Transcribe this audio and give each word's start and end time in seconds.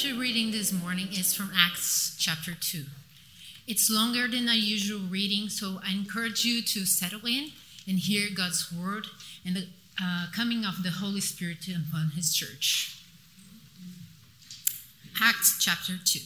scripture 0.00 0.18
reading 0.18 0.50
this 0.50 0.72
morning 0.72 1.08
is 1.12 1.34
from 1.34 1.50
Acts 1.54 2.16
chapter 2.18 2.52
2. 2.58 2.86
It's 3.66 3.90
longer 3.90 4.26
than 4.28 4.48
our 4.48 4.54
usual 4.54 5.00
reading, 5.00 5.50
so 5.50 5.78
I 5.86 5.92
encourage 5.92 6.42
you 6.42 6.62
to 6.62 6.86
settle 6.86 7.26
in 7.26 7.50
and 7.86 7.98
hear 7.98 8.28
God's 8.34 8.72
word 8.72 9.08
and 9.44 9.56
the 9.56 9.66
uh, 10.02 10.28
coming 10.34 10.64
of 10.64 10.82
the 10.82 10.88
Holy 10.88 11.20
Spirit 11.20 11.68
upon 11.68 12.12
his 12.14 12.32
church. 12.32 13.02
Acts 15.20 15.62
chapter 15.62 15.98
2. 16.02 16.20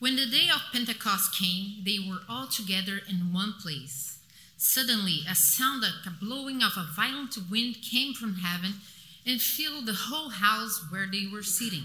When 0.00 0.16
the 0.16 0.26
day 0.26 0.48
of 0.52 0.62
Pentecost 0.72 1.38
came, 1.38 1.84
they 1.84 1.98
were 2.00 2.22
all 2.28 2.48
together 2.48 2.98
in 3.08 3.32
one 3.32 3.54
place. 3.62 4.18
Suddenly, 4.56 5.20
a 5.30 5.36
sound 5.36 5.82
like 5.82 6.04
a 6.04 6.24
blowing 6.24 6.60
of 6.60 6.72
a 6.76 6.88
violent 6.96 7.38
wind 7.48 7.76
came 7.88 8.14
from 8.14 8.38
heaven 8.42 8.80
and 9.24 9.40
filled 9.40 9.86
the 9.86 10.08
whole 10.08 10.30
house 10.30 10.84
where 10.90 11.06
they 11.06 11.28
were 11.32 11.44
sitting. 11.44 11.84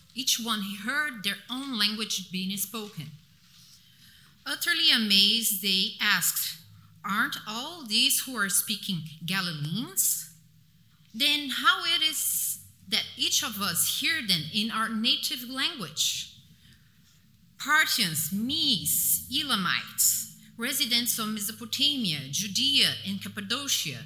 each 0.13 0.39
one 0.39 0.61
heard 0.85 1.23
their 1.23 1.37
own 1.49 1.77
language 1.77 2.31
being 2.31 2.55
spoken. 2.57 3.11
Utterly 4.45 4.91
amazed, 4.91 5.61
they 5.61 5.91
asked, 6.01 6.57
Aren't 7.03 7.37
all 7.47 7.85
these 7.87 8.21
who 8.21 8.35
are 8.37 8.49
speaking 8.49 9.01
Galileans? 9.25 10.31
Then 11.13 11.49
how 11.49 11.83
it 11.83 12.01
is 12.01 12.59
that 12.87 13.05
each 13.17 13.43
of 13.43 13.61
us 13.61 13.99
hear 13.99 14.21
them 14.21 14.41
in 14.53 14.71
our 14.71 14.89
native 14.89 15.49
language? 15.49 16.35
Parthians, 17.57 18.31
Medes, 18.31 19.27
Elamites, 19.31 20.35
residents 20.57 21.17
of 21.19 21.27
Mesopotamia, 21.27 22.19
Judea 22.31 22.89
and 23.07 23.21
Cappadocia, 23.21 23.99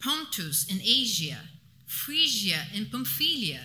Pontus 0.00 0.66
and 0.70 0.80
Asia, 0.82 1.40
Phrygia 1.86 2.64
and 2.74 2.90
Pamphylia, 2.90 3.60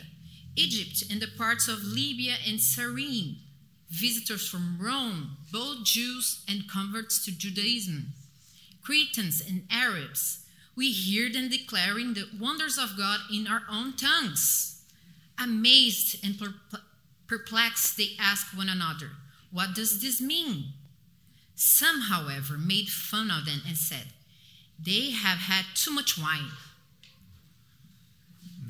Egypt 0.56 1.04
and 1.10 1.22
the 1.22 1.28
parts 1.38 1.68
of 1.68 1.84
Libya 1.84 2.36
and 2.48 2.60
Cyrene, 2.60 3.38
visitors 3.90 4.48
from 4.48 4.78
Rome, 4.80 5.38
both 5.52 5.84
Jews 5.84 6.44
and 6.48 6.70
converts 6.70 7.24
to 7.26 7.32
Judaism, 7.32 8.14
Cretans 8.82 9.42
and 9.42 9.64
Arabs. 9.72 10.46
We 10.76 10.92
hear 10.92 11.32
them 11.32 11.50
declaring 11.50 12.14
the 12.14 12.28
wonders 12.40 12.78
of 12.78 12.98
God 12.98 13.20
in 13.32 13.48
our 13.48 13.64
own 13.70 13.96
tongues. 13.96 14.82
Amazed 15.38 16.24
and 16.24 16.36
perplexed, 17.28 17.98
they 17.98 18.12
ask 18.20 18.56
one 18.56 18.70
another, 18.70 19.12
What 19.52 19.76
does 19.76 20.02
this 20.02 20.22
mean? 20.22 20.74
Some, 21.56 22.02
however, 22.02 22.58
made 22.58 22.90
fun 22.90 23.30
of 23.30 23.46
them 23.46 23.62
and 23.68 23.78
said, 23.78 24.08
They 24.84 25.12
have 25.12 25.40
had 25.40 25.66
too 25.76 25.92
much 25.92 26.18
wine. 26.18 26.52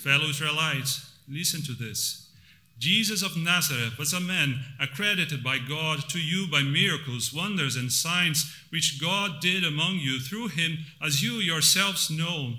Fellow 0.00 0.30
Israelites, 0.30 1.12
listen 1.28 1.62
to 1.62 1.72
this. 1.72 2.30
Jesus 2.78 3.22
of 3.22 3.36
Nazareth 3.36 3.98
was 3.98 4.14
a 4.14 4.20
man 4.20 4.60
accredited 4.80 5.44
by 5.44 5.58
God 5.58 6.08
to 6.08 6.18
you 6.18 6.46
by 6.50 6.62
miracles, 6.62 7.34
wonders, 7.34 7.76
and 7.76 7.92
signs 7.92 8.50
which 8.70 8.98
God 8.98 9.42
did 9.42 9.62
among 9.62 9.96
you 9.96 10.18
through 10.18 10.48
him, 10.48 10.78
as 11.02 11.22
you 11.22 11.32
yourselves 11.34 12.10
know. 12.10 12.54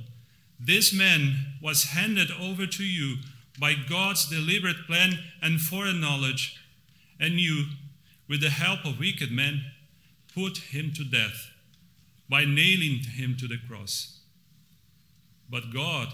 This 0.59 0.93
man 0.93 1.55
was 1.63 1.85
handed 1.85 2.29
over 2.39 2.67
to 2.67 2.83
you 2.83 3.15
by 3.59 3.73
God's 3.73 4.29
deliberate 4.29 4.85
plan 4.85 5.17
and 5.41 5.59
foreknowledge, 5.59 6.61
and 7.19 7.39
you, 7.39 7.65
with 8.29 8.41
the 8.41 8.51
help 8.51 8.85
of 8.85 8.99
wicked 8.99 9.31
men, 9.31 9.63
put 10.35 10.59
him 10.59 10.93
to 10.93 11.03
death 11.03 11.49
by 12.29 12.45
nailing 12.45 12.99
him 12.99 13.35
to 13.39 13.47
the 13.47 13.57
cross. 13.67 14.19
But 15.49 15.73
God 15.73 16.13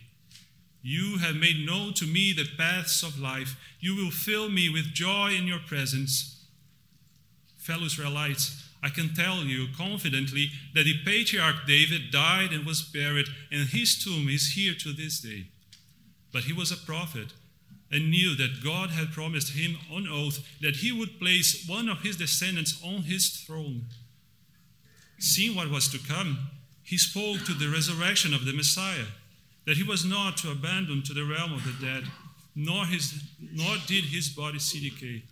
You 0.81 1.19
have 1.19 1.35
made 1.35 1.65
known 1.65 1.93
to 1.95 2.05
me 2.05 2.33
the 2.33 2.47
paths 2.57 3.03
of 3.03 3.19
life. 3.19 3.55
You 3.79 3.95
will 3.95 4.11
fill 4.11 4.49
me 4.49 4.69
with 4.69 4.93
joy 4.93 5.33
in 5.37 5.45
your 5.45 5.59
presence. 5.59 6.45
Fellow 7.57 7.85
Israelites, 7.85 8.69
I 8.83 8.89
can 8.89 9.13
tell 9.13 9.43
you 9.43 9.67
confidently 9.77 10.49
that 10.73 10.85
the 10.85 10.95
patriarch 11.05 11.67
David 11.67 12.11
died 12.11 12.51
and 12.51 12.65
was 12.65 12.81
buried, 12.81 13.27
and 13.51 13.69
his 13.69 14.03
tomb 14.03 14.27
is 14.27 14.53
here 14.53 14.73
to 14.79 14.91
this 14.91 15.19
day. 15.19 15.49
But 16.33 16.43
he 16.43 16.53
was 16.53 16.71
a 16.71 16.77
prophet 16.77 17.33
and 17.91 18.09
knew 18.09 18.35
that 18.35 18.63
God 18.63 18.89
had 18.89 19.11
promised 19.11 19.53
him 19.53 19.77
on 19.93 20.07
oath 20.07 20.39
that 20.61 20.77
he 20.77 20.91
would 20.91 21.19
place 21.19 21.67
one 21.67 21.89
of 21.89 22.01
his 22.01 22.17
descendants 22.17 22.81
on 22.83 23.03
his 23.03 23.29
throne. 23.29 23.83
Seeing 25.19 25.55
what 25.55 25.69
was 25.69 25.87
to 25.89 25.99
come, 25.99 26.49
he 26.81 26.97
spoke 26.97 27.45
to 27.45 27.53
the 27.53 27.69
resurrection 27.69 28.33
of 28.33 28.45
the 28.45 28.53
Messiah 28.53 29.05
that 29.65 29.77
he 29.77 29.83
was 29.83 30.05
not 30.05 30.37
to 30.37 30.51
abandon 30.51 31.03
to 31.03 31.13
the 31.13 31.23
realm 31.23 31.53
of 31.53 31.63
the 31.63 31.85
dead, 31.85 32.03
nor, 32.55 32.85
his, 32.85 33.23
nor 33.39 33.75
did 33.87 34.05
his 34.05 34.29
body 34.29 34.59
see 34.59 34.89
decay. 34.89 35.23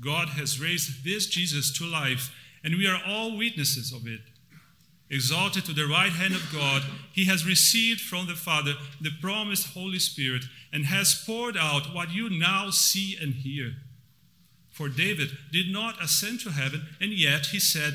God 0.00 0.28
has 0.30 0.60
raised 0.60 1.04
this 1.04 1.26
Jesus 1.26 1.76
to 1.78 1.84
life, 1.84 2.34
and 2.62 2.76
we 2.76 2.86
are 2.86 3.00
all 3.06 3.36
witnesses 3.36 3.92
of 3.92 4.06
it. 4.06 4.20
Exalted 5.10 5.64
to 5.66 5.72
the 5.72 5.86
right 5.86 6.12
hand 6.12 6.34
of 6.34 6.52
God, 6.52 6.82
he 7.12 7.26
has 7.26 7.46
received 7.46 8.00
from 8.00 8.26
the 8.26 8.34
Father 8.34 8.74
the 9.00 9.10
promised 9.20 9.74
Holy 9.74 9.98
Spirit 9.98 10.44
and 10.72 10.86
has 10.86 11.22
poured 11.26 11.56
out 11.56 11.94
what 11.94 12.10
you 12.10 12.30
now 12.30 12.70
see 12.70 13.16
and 13.20 13.34
hear. 13.34 13.74
For 14.70 14.88
David 14.88 15.28
did 15.52 15.70
not 15.70 16.02
ascend 16.02 16.40
to 16.40 16.50
heaven, 16.50 16.86
and 17.00 17.12
yet 17.12 17.46
he 17.46 17.60
said, 17.60 17.94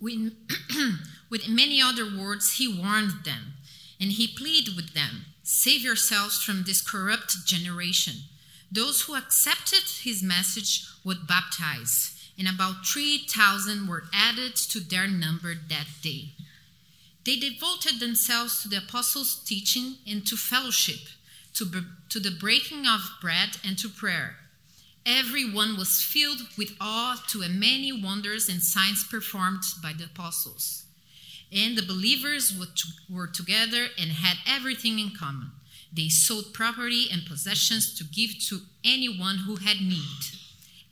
With, 0.00 0.32
with 1.30 1.48
many 1.48 1.80
other 1.80 2.04
words, 2.04 2.54
he 2.54 2.68
warned 2.68 3.24
them, 3.24 3.54
and 4.00 4.12
he 4.12 4.26
pleaded 4.26 4.76
with 4.76 4.94
them 4.94 5.26
Save 5.48 5.82
yourselves 5.82 6.42
from 6.42 6.64
this 6.64 6.82
corrupt 6.82 7.46
generation. 7.46 8.14
Those 8.70 9.02
who 9.02 9.14
accepted 9.14 9.84
his 10.02 10.20
message 10.20 10.84
would 11.04 11.28
baptize, 11.28 12.30
and 12.36 12.48
about 12.48 12.84
3,000 12.84 13.86
were 13.86 14.08
added 14.12 14.56
to 14.56 14.80
their 14.80 15.06
number 15.06 15.54
that 15.54 15.86
day. 16.02 16.30
They 17.24 17.36
devoted 17.36 18.00
themselves 18.00 18.60
to 18.62 18.68
the 18.68 18.78
apostles' 18.78 19.36
teaching 19.44 19.98
and 20.04 20.26
to 20.26 20.36
fellowship, 20.36 21.00
to, 21.54 21.84
to 22.08 22.18
the 22.18 22.30
breaking 22.32 22.86
of 22.86 23.00
bread 23.20 23.58
and 23.64 23.78
to 23.78 23.88
prayer. 23.88 24.36
Everyone 25.06 25.76
was 25.76 26.02
filled 26.02 26.40
with 26.58 26.76
awe 26.80 27.22
to 27.28 27.38
the 27.38 27.48
many 27.48 27.92
wonders 27.92 28.48
and 28.48 28.60
signs 28.60 29.04
performed 29.04 29.62
by 29.80 29.92
the 29.92 30.04
apostles. 30.04 30.84
And 31.52 31.78
the 31.78 31.86
believers 31.86 32.52
were, 32.58 32.66
to- 32.66 32.92
were 33.08 33.28
together 33.28 33.86
and 33.96 34.10
had 34.10 34.38
everything 34.46 34.98
in 34.98 35.10
common. 35.10 35.52
They 35.92 36.08
sold 36.08 36.52
property 36.52 37.06
and 37.10 37.24
possessions 37.24 37.94
to 37.98 38.04
give 38.04 38.30
to 38.48 38.62
anyone 38.84 39.38
who 39.46 39.56
had 39.56 39.80
need. 39.80 40.24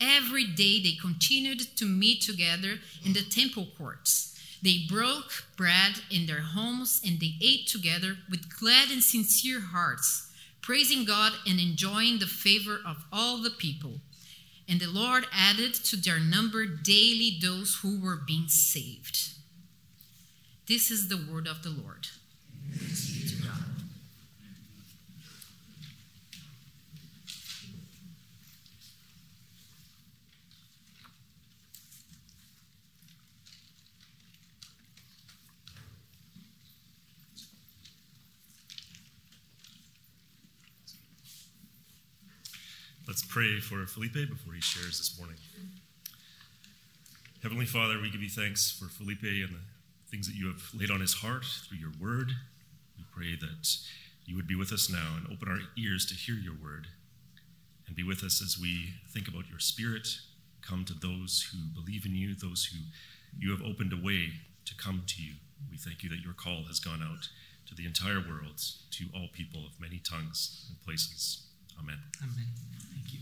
Every 0.01 0.45
day 0.47 0.81
they 0.81 0.95
continued 1.01 1.77
to 1.77 1.85
meet 1.85 2.23
together 2.23 2.79
in 3.05 3.15
the 3.15 3.23
temple 3.23 3.67
courts. 3.77 4.39
They 4.63 4.87
broke 4.89 5.45
bread 5.57 6.01
in 6.11 6.27
their 6.27 6.41
homes 6.41 7.01
and 7.05 7.21
they 7.21 7.35
ate 7.43 7.67
together 7.67 8.17
with 8.31 8.59
glad 8.59 8.91
and 8.91 9.03
sincere 9.03 9.61
hearts, 9.61 10.31
praising 10.63 11.05
God 11.05 11.33
and 11.47 11.61
enjoying 11.61 12.19
the 12.19 12.27
favor 12.27 12.79
of 12.87 13.05
all 13.13 13.43
the 13.43 13.51
people. 13.51 14.01
And 14.69 14.81
the 14.81 14.91
Lord 14.91 15.27
added 15.33 15.75
to 15.75 15.97
their 15.97 16.19
number 16.19 16.67
daily 16.67 17.39
those 17.41 17.81
who 17.83 18.01
were 18.01 18.17
being 18.27 18.49
saved. 18.49 19.33
This 20.67 20.91
is 20.91 21.09
the 21.09 21.23
word 21.31 21.47
of 21.47 21.63
the 21.63 21.71
Lord. 21.71 22.09
Let's 43.15 43.23
pray 43.23 43.61
for 43.61 43.87
Felipe 43.87 44.29
before 44.29 44.55
he 44.55 44.61
shares 44.61 44.99
this 44.99 45.17
morning. 45.17 45.37
Heavenly 47.45 47.65
Father, 47.65 48.01
we 48.01 48.11
give 48.11 48.23
you 48.23 48.29
thanks 48.29 48.73
for 48.73 48.87
Felipe 48.87 49.23
and 49.23 49.55
the 49.55 50.11
things 50.11 50.27
that 50.27 50.35
you 50.35 50.49
have 50.49 50.61
laid 50.75 50.91
on 50.91 51.01
his 51.01 51.15
heart 51.15 51.45
through 51.45 51.79
your 51.79 51.93
word. 52.03 52.33
We 52.99 53.05
pray 53.15 53.37
that 53.37 53.77
you 54.27 54.35
would 54.35 54.49
be 54.49 54.57
with 54.57 54.73
us 54.73 54.91
now 54.91 55.15
and 55.17 55.33
open 55.33 55.49
our 55.49 55.61
ears 55.79 56.05
to 56.07 56.17
hear 56.17 56.35
your 56.35 56.57
word 56.61 56.89
and 57.87 57.95
be 57.95 58.03
with 58.03 58.25
us 58.25 58.43
as 58.43 58.59
we 58.61 58.95
think 59.13 59.29
about 59.29 59.49
your 59.49 59.61
spirit. 59.61 60.09
Come 60.61 60.85
to 60.85 60.93
those 60.93 61.53
who 61.53 61.69
believe 61.81 62.05
in 62.05 62.17
you, 62.17 62.35
those 62.35 62.65
who 62.65 62.81
you 63.39 63.53
have 63.53 63.63
opened 63.63 63.93
a 63.93 64.05
way 64.05 64.31
to 64.65 64.75
come 64.75 65.05
to 65.07 65.23
you. 65.23 65.35
We 65.71 65.77
thank 65.77 66.03
you 66.03 66.11
that 66.11 66.25
your 66.25 66.35
call 66.35 66.65
has 66.65 66.81
gone 66.81 67.01
out 67.01 67.29
to 67.69 67.77
the 67.77 67.87
entire 67.87 68.19
world, 68.19 68.61
to 68.91 69.05
all 69.15 69.29
people 69.33 69.65
of 69.65 69.81
many 69.81 70.01
tongues 70.03 70.67
and 70.69 70.83
places. 70.83 71.45
Amen. 71.79 71.99
Amen. 72.23 72.47
Thank 72.93 73.13
you. 73.13 73.21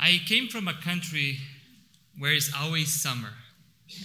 I 0.00 0.20
came 0.26 0.48
from 0.48 0.68
a 0.68 0.74
country 0.74 1.38
where 2.18 2.32
it's 2.32 2.52
always 2.54 2.92
summer. 2.92 3.32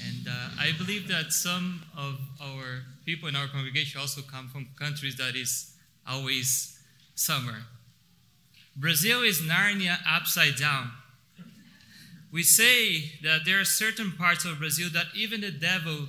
And 0.05 0.27
uh, 0.27 0.49
I 0.59 0.71
believe 0.77 1.07
that 1.09 1.33
some 1.33 1.83
of 1.97 2.19
our 2.41 2.83
people 3.05 3.27
in 3.27 3.35
our 3.35 3.47
congregation 3.47 3.99
also 3.99 4.21
come 4.21 4.47
from 4.47 4.67
countries 4.79 5.17
that 5.17 5.35
is 5.35 5.73
always 6.07 6.79
summer. 7.15 7.63
Brazil 8.75 9.21
is 9.21 9.41
Narnia 9.41 9.97
upside 10.07 10.55
down. 10.55 10.91
We 12.33 12.41
say 12.41 13.11
that 13.21 13.41
there 13.45 13.59
are 13.59 13.63
certain 13.63 14.13
parts 14.13 14.43
of 14.43 14.57
Brazil 14.57 14.89
that 14.93 15.05
even 15.15 15.41
the 15.41 15.51
devil 15.51 16.07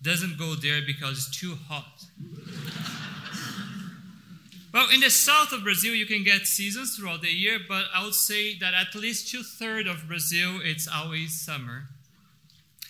doesn't 0.00 0.38
go 0.38 0.54
there 0.54 0.80
because 0.86 1.18
it's 1.18 1.36
too 1.36 1.56
hot. 1.68 2.04
well, 4.72 4.86
in 4.94 5.00
the 5.00 5.10
south 5.10 5.52
of 5.52 5.64
Brazil, 5.64 5.92
you 5.92 6.06
can 6.06 6.22
get 6.22 6.46
seasons 6.46 6.96
throughout 6.96 7.22
the 7.22 7.34
year, 7.34 7.58
but 7.68 7.86
I 7.92 8.04
would 8.04 8.14
say 8.14 8.56
that 8.58 8.72
at 8.72 8.94
least 8.94 9.28
two 9.28 9.42
thirds 9.42 9.88
of 9.88 10.06
Brazil, 10.06 10.60
it's 10.62 10.86
always 10.86 11.40
summer. 11.40 11.88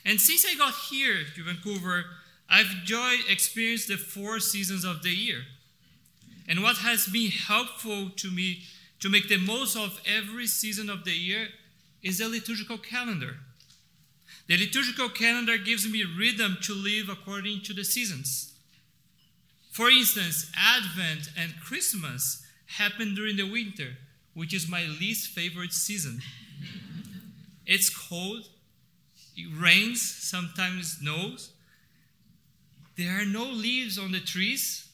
And 0.05 0.21
since 0.21 0.45
I 0.45 0.55
got 0.55 0.75
here 0.91 1.25
to 1.37 1.43
Vancouver, 1.43 2.05
I've 2.51 2.71
enjoyed 2.81 3.21
experienced 3.31 3.89
the 3.89 3.97
four 3.97 4.41
seasons 4.41 4.85
of 4.85 5.03
the 5.03 5.09
year. 5.09 5.45
And 6.47 6.63
what 6.63 6.77
has 6.77 7.07
been 7.07 7.31
helpful 7.31 8.11
to 8.11 8.31
me 8.31 8.65
to 9.01 9.09
make 9.09 9.29
the 9.29 9.39
most 9.39 9.75
of 9.75 10.03
every 10.07 10.47
season 10.47 10.91
of 10.91 11.05
the 11.05 11.13
year 11.13 11.49
is 12.05 12.19
the 12.19 12.29
liturgical 12.29 12.79
calendar. 12.79 13.39
The 14.47 14.59
liturgical 14.59 15.09
calendar 15.09 15.57
gives 15.57 15.91
me 15.91 16.05
rhythm 16.05 16.59
to 16.63 16.75
live 16.75 17.09
according 17.09 17.63
to 17.63 17.73
the 17.73 17.83
seasons. 17.83 18.53
For 19.73 19.89
instance, 19.89 20.53
Advent 20.55 21.31
and 21.37 21.55
Christmas 21.65 22.47
happen 22.77 23.15
during 23.15 23.37
the 23.37 23.51
winter, 23.51 23.97
which 24.35 24.53
is 24.53 24.69
my 24.69 24.85
least 24.85 25.31
favorite 25.31 25.73
season. 25.73 26.21
it's 27.67 27.89
cold, 27.89 28.49
it 29.37 29.49
rains, 29.59 30.03
sometimes 30.03 30.99
snows. 30.99 31.51
There 32.97 33.19
are 33.19 33.25
no 33.25 33.45
leaves 33.45 33.99
on 33.99 34.13
the 34.13 34.21
trees, 34.21 34.87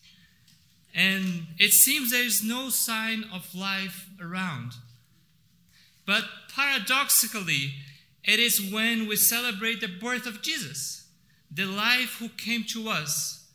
and 0.95 1.49
it 1.59 1.73
seems 1.73 2.11
there 2.11 2.25
is 2.25 2.43
no 2.43 2.71
sign 2.71 3.25
of 3.33 3.55
life 3.55 4.09
around. 4.23 4.75
But 6.11 6.25
paradoxically, 6.53 7.75
it 8.25 8.41
is 8.41 8.61
when 8.61 9.07
we 9.07 9.15
celebrate 9.15 9.81
the 9.81 9.87
birth 9.87 10.27
of 10.27 10.43
Jesus, 10.43 11.07
the 11.53 11.67
life 11.67 12.17
who 12.19 12.29
came 12.31 12.65
to 12.71 12.89
us. 12.89 13.47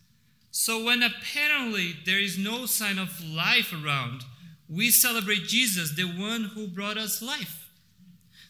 So 0.52 0.82
when 0.82 1.04
apparently 1.04 1.98
there 2.06 2.18
is 2.18 2.38
no 2.38 2.66
sign 2.66 2.98
of 2.98 3.22
life 3.22 3.74
around, 3.74 4.24
we 4.70 4.90
celebrate 4.90 5.44
Jesus, 5.44 5.96
the 5.96 6.06
one 6.06 6.46
who 6.46 6.66
brought 6.66 6.98
us 6.98 7.22
life. 7.22 7.68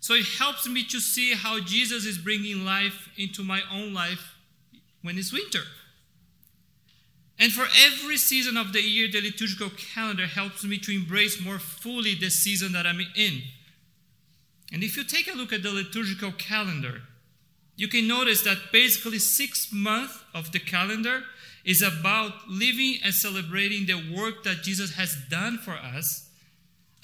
So 0.01 0.13
it 0.13 0.27
helps 0.37 0.67
me 0.67 0.83
to 0.83 0.99
see 0.99 1.33
how 1.33 1.59
Jesus 1.59 2.05
is 2.05 2.19
bringing 2.19 2.63
life 2.63 3.09
into 3.17 3.43
my 3.43 3.61
own 3.73 3.91
life 3.91 4.35
when 5.01 5.17
it's 5.17 5.33
winter. 5.33 5.63
And 7.39 7.51
for 7.51 7.65
every 7.83 8.17
season 8.17 8.55
of 8.55 8.71
the 8.71 8.83
year, 8.83 9.07
the 9.11 9.21
liturgical 9.21 9.71
calendar 9.71 10.27
helps 10.27 10.63
me 10.63 10.77
to 10.77 10.95
embrace 10.95 11.43
more 11.43 11.57
fully 11.57 12.13
the 12.13 12.29
season 12.29 12.71
that 12.73 12.85
I'm 12.85 13.01
in. 13.15 13.41
And 14.75 14.83
if 14.83 14.97
you 14.97 15.05
take 15.05 15.33
a 15.33 15.37
look 15.37 15.53
at 15.53 15.63
the 15.63 15.71
liturgical 15.71 16.33
calendar, 16.33 17.03
you 17.77 17.87
can 17.87 18.09
notice 18.09 18.43
that 18.43 18.73
basically 18.73 19.19
six 19.19 19.71
months 19.71 20.19
of 20.33 20.51
the 20.51 20.59
calendar 20.59 21.23
is 21.63 21.81
about 21.81 22.49
living 22.49 22.97
and 23.01 23.13
celebrating 23.13 23.85
the 23.85 24.13
work 24.13 24.43
that 24.43 24.63
Jesus 24.63 24.95
has 24.95 25.15
done 25.31 25.59
for 25.59 25.75
us. 25.75 26.29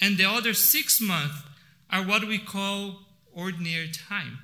And 0.02 0.18
the 0.18 0.26
other 0.26 0.52
six 0.52 1.00
months 1.00 1.44
are 1.88 2.02
what 2.02 2.28
we 2.28 2.38
call 2.38 3.06
ordinary 3.32 3.90
time. 3.90 4.40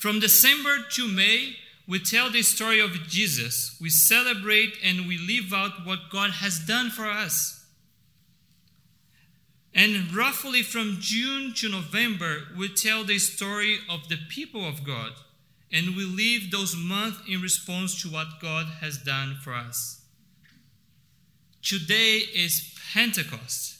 From 0.00 0.18
December 0.18 0.78
to 0.94 1.06
May, 1.06 1.54
we 1.86 2.00
tell 2.00 2.28
the 2.28 2.42
story 2.42 2.80
of 2.80 2.90
Jesus. 3.06 3.76
We 3.80 3.88
celebrate 3.88 4.78
and 4.82 5.06
we 5.06 5.16
live 5.16 5.52
out 5.52 5.86
what 5.86 6.10
God 6.10 6.32
has 6.32 6.58
done 6.58 6.90
for 6.90 7.06
us. 7.06 7.61
And 9.74 10.14
roughly 10.14 10.62
from 10.62 10.98
June 11.00 11.54
to 11.56 11.68
November, 11.68 12.42
we 12.56 12.68
tell 12.68 13.04
the 13.04 13.18
story 13.18 13.78
of 13.88 14.08
the 14.08 14.18
people 14.28 14.66
of 14.66 14.84
God. 14.84 15.12
And 15.72 15.96
we 15.96 16.04
live 16.04 16.50
those 16.50 16.76
months 16.76 17.22
in 17.26 17.40
response 17.40 18.00
to 18.02 18.08
what 18.08 18.40
God 18.40 18.66
has 18.80 18.98
done 18.98 19.38
for 19.42 19.54
us. 19.54 20.02
Today 21.62 22.18
is 22.34 22.74
Pentecost. 22.92 23.78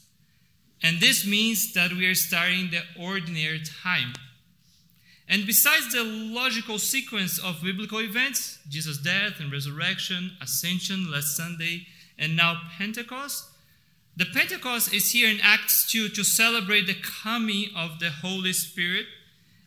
And 0.83 1.01
this 1.01 1.27
means 1.27 1.75
that 1.75 1.93
we 1.93 2.07
are 2.07 2.15
starting 2.15 2.71
the 2.71 2.83
ordinary 2.99 3.61
time. 3.83 4.15
And 5.29 5.47
besides 5.47 5.93
the 5.93 6.03
logical 6.03 6.79
sequence 6.79 7.39
of 7.39 7.63
biblical 7.63 8.01
events, 8.01 8.59
Jesus' 8.69 8.99
death 8.99 9.39
and 9.39 9.53
resurrection, 9.53 10.33
ascension 10.41 11.11
last 11.11 11.37
Sunday, 11.37 11.87
and 12.19 12.37
now 12.37 12.61
Pentecost, 12.79 13.45
the 14.17 14.27
Pentecost 14.27 14.93
is 14.93 15.13
here 15.13 15.31
in 15.31 15.41
Acts 15.43 15.91
2 15.91 16.11
to 16.11 16.25
celebrate 16.25 16.87
the 16.87 16.95
coming 16.95 17.71
of 17.77 17.99
the 17.99 18.11
Holy 18.11 18.53
Spirit 18.53 19.07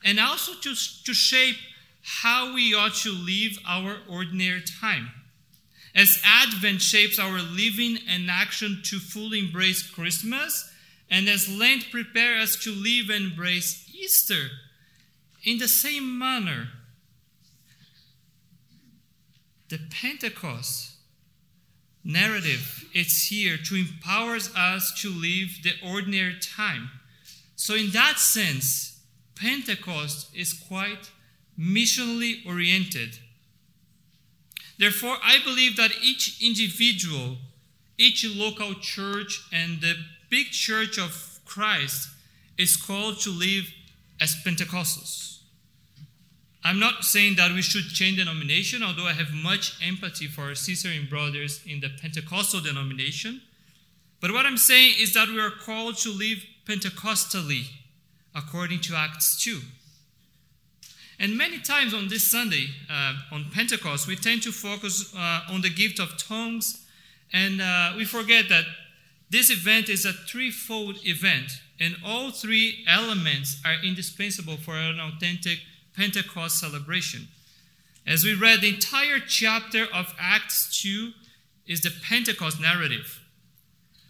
and 0.03 0.19
also 0.19 0.53
to, 0.53 0.75
to 1.03 1.13
shape 1.13 1.57
how 2.03 2.53
we 2.53 2.73
ought 2.75 2.93
to 2.93 3.11
live 3.11 3.57
our 3.67 3.97
ordinary 4.07 4.61
time. 4.61 5.09
As 5.95 6.21
Advent 6.23 6.81
shapes 6.81 7.17
our 7.17 7.39
living 7.39 7.97
and 8.07 8.29
action 8.29 8.81
to 8.83 8.99
fully 8.99 9.39
embrace 9.39 9.81
Christmas, 9.81 10.69
and 11.09 11.27
as 11.27 11.49
Lent 11.49 11.89
prepares 11.89 12.43
us 12.43 12.63
to 12.63 12.71
live 12.71 13.09
and 13.09 13.31
embrace 13.31 13.89
Easter, 13.93 14.49
in 15.43 15.57
the 15.57 15.67
same 15.67 16.19
manner, 16.19 16.67
the 19.69 19.79
Pentecost 19.89 20.94
narrative 22.05 22.85
is 22.93 23.27
here 23.27 23.57
to 23.57 23.75
empower 23.75 24.35
us 24.55 24.93
to 25.01 25.09
live 25.09 25.49
the 25.63 25.73
ordinary 25.83 26.35
time. 26.39 26.91
So, 27.55 27.73
in 27.73 27.89
that 27.91 28.19
sense, 28.19 28.99
Pentecost 29.35 30.33
is 30.35 30.53
quite 30.53 31.09
missionally 31.59 32.45
oriented. 32.45 33.19
Therefore, 34.77 35.17
I 35.23 35.39
believe 35.43 35.77
that 35.77 35.91
each 36.03 36.41
individual, 36.43 37.37
each 37.97 38.25
local 38.25 38.75
church, 38.75 39.47
and 39.51 39.81
the 39.81 39.95
big 40.29 40.47
church 40.51 40.99
of 40.99 41.39
Christ 41.45 42.09
is 42.57 42.75
called 42.75 43.19
to 43.21 43.29
live 43.29 43.73
as 44.21 44.35
Pentecostals. 44.45 45.34
I'm 46.65 46.79
not 46.79 47.03
saying 47.03 47.35
that 47.35 47.51
we 47.51 47.61
should 47.61 47.89
change 47.89 48.17
the 48.17 48.23
denomination, 48.23 48.81
although 48.81 49.05
I 49.05 49.13
have 49.13 49.31
much 49.31 49.77
empathy 49.85 50.25
for 50.25 50.45
our 50.45 50.55
and 50.55 51.07
brothers 51.07 51.61
in 51.63 51.79
the 51.79 51.89
Pentecostal 52.01 52.59
denomination. 52.59 53.43
But 54.19 54.31
what 54.31 54.47
I'm 54.47 54.57
saying 54.57 54.95
is 54.99 55.13
that 55.13 55.27
we 55.27 55.39
are 55.39 55.51
called 55.51 55.97
to 55.97 56.09
live 56.09 56.43
Pentecostally, 56.65 57.67
according 58.33 58.79
to 58.81 58.95
Acts 58.95 59.43
2. 59.43 59.59
And 61.19 61.37
many 61.37 61.59
times 61.59 61.93
on 61.93 62.07
this 62.07 62.23
Sunday, 62.31 62.69
uh, 62.89 63.13
on 63.31 63.45
Pentecost, 63.53 64.07
we 64.07 64.15
tend 64.15 64.41
to 64.41 64.51
focus 64.51 65.13
uh, 65.15 65.41
on 65.51 65.61
the 65.61 65.69
gift 65.69 65.99
of 65.99 66.17
tongues, 66.17 66.83
and 67.31 67.61
uh, 67.61 67.93
we 67.95 68.05
forget 68.05 68.49
that 68.49 68.65
this 69.29 69.51
event 69.51 69.87
is 69.87 70.03
a 70.03 70.13
threefold 70.13 70.97
event, 71.05 71.51
and 71.79 71.95
all 72.03 72.31
three 72.31 72.83
elements 72.87 73.61
are 73.63 73.75
indispensable 73.83 74.57
for 74.57 74.75
an 74.75 74.99
authentic 74.99 75.59
Pentecost 75.95 76.59
celebration. 76.59 77.27
As 78.05 78.23
we 78.23 78.33
read, 78.35 78.61
the 78.61 78.73
entire 78.73 79.19
chapter 79.19 79.85
of 79.93 80.13
Acts 80.19 80.81
2 80.81 81.11
is 81.67 81.81
the 81.81 81.91
Pentecost 82.07 82.61
narrative. 82.61 83.21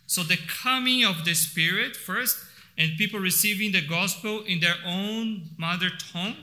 So, 0.07 0.21
the 0.21 0.37
coming 0.37 1.03
of 1.03 1.25
the 1.25 1.33
Spirit 1.33 1.95
first, 1.95 2.37
and 2.77 2.97
people 2.97 3.19
receiving 3.19 3.71
the 3.71 3.85
gospel 3.85 4.41
in 4.41 4.59
their 4.59 4.75
own 4.85 5.49
mother 5.57 5.89
tongue. 5.89 6.35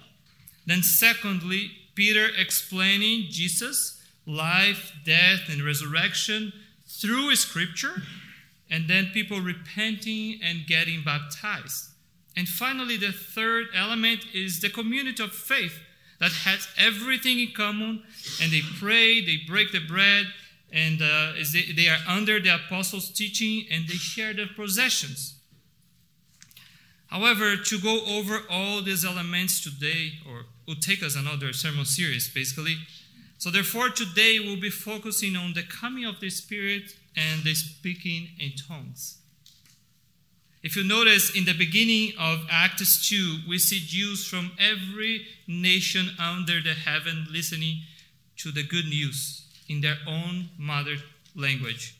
Then, 0.66 0.82
secondly, 0.82 1.70
Peter 1.94 2.28
explaining 2.36 3.26
Jesus' 3.30 4.02
life, 4.26 4.92
death, 5.04 5.48
and 5.48 5.62
resurrection 5.62 6.52
through 6.86 7.36
Scripture. 7.36 8.02
And 8.70 8.88
then 8.88 9.10
people 9.12 9.40
repenting 9.40 10.40
and 10.42 10.66
getting 10.66 11.04
baptized. 11.04 11.91
And 12.36 12.48
finally, 12.48 12.96
the 12.96 13.12
third 13.12 13.66
element 13.74 14.24
is 14.32 14.60
the 14.60 14.70
community 14.70 15.22
of 15.22 15.32
faith 15.32 15.78
that 16.18 16.32
has 16.32 16.68
everything 16.78 17.40
in 17.40 17.52
common, 17.54 18.02
and 18.40 18.52
they 18.52 18.62
pray, 18.78 19.20
they 19.20 19.38
break 19.46 19.72
the 19.72 19.80
bread, 19.80 20.26
and 20.72 21.02
uh, 21.02 21.32
they, 21.52 21.72
they 21.72 21.88
are 21.88 21.98
under 22.08 22.40
the 22.40 22.54
apostles' 22.54 23.10
teaching, 23.10 23.66
and 23.70 23.86
they 23.88 23.94
share 23.94 24.32
their 24.32 24.46
possessions. 24.46 25.34
However, 27.08 27.56
to 27.56 27.78
go 27.78 28.00
over 28.06 28.40
all 28.48 28.80
these 28.80 29.04
elements 29.04 29.62
today, 29.62 30.12
or 30.26 30.46
will 30.66 30.76
take 30.76 31.02
us 31.02 31.14
another 31.14 31.52
sermon 31.52 31.84
series, 31.84 32.32
basically. 32.32 32.76
So, 33.36 33.50
therefore, 33.50 33.90
today 33.90 34.38
we'll 34.38 34.60
be 34.60 34.70
focusing 34.70 35.36
on 35.36 35.52
the 35.52 35.64
coming 35.64 36.06
of 36.06 36.20
the 36.20 36.30
Spirit 36.30 36.94
and 37.16 37.42
the 37.42 37.54
speaking 37.54 38.28
in 38.38 38.52
tongues. 38.52 39.18
If 40.62 40.76
you 40.76 40.84
notice 40.84 41.34
in 41.34 41.44
the 41.44 41.54
beginning 41.54 42.12
of 42.20 42.46
Acts 42.48 43.08
2, 43.08 43.40
we 43.48 43.58
see 43.58 43.80
Jews 43.80 44.24
from 44.24 44.52
every 44.60 45.26
nation 45.48 46.10
under 46.20 46.60
the 46.60 46.74
heaven 46.74 47.26
listening 47.30 47.82
to 48.36 48.52
the 48.52 48.62
good 48.62 48.84
news 48.84 49.44
in 49.68 49.80
their 49.80 49.96
own 50.06 50.50
mother 50.56 50.96
language. 51.34 51.96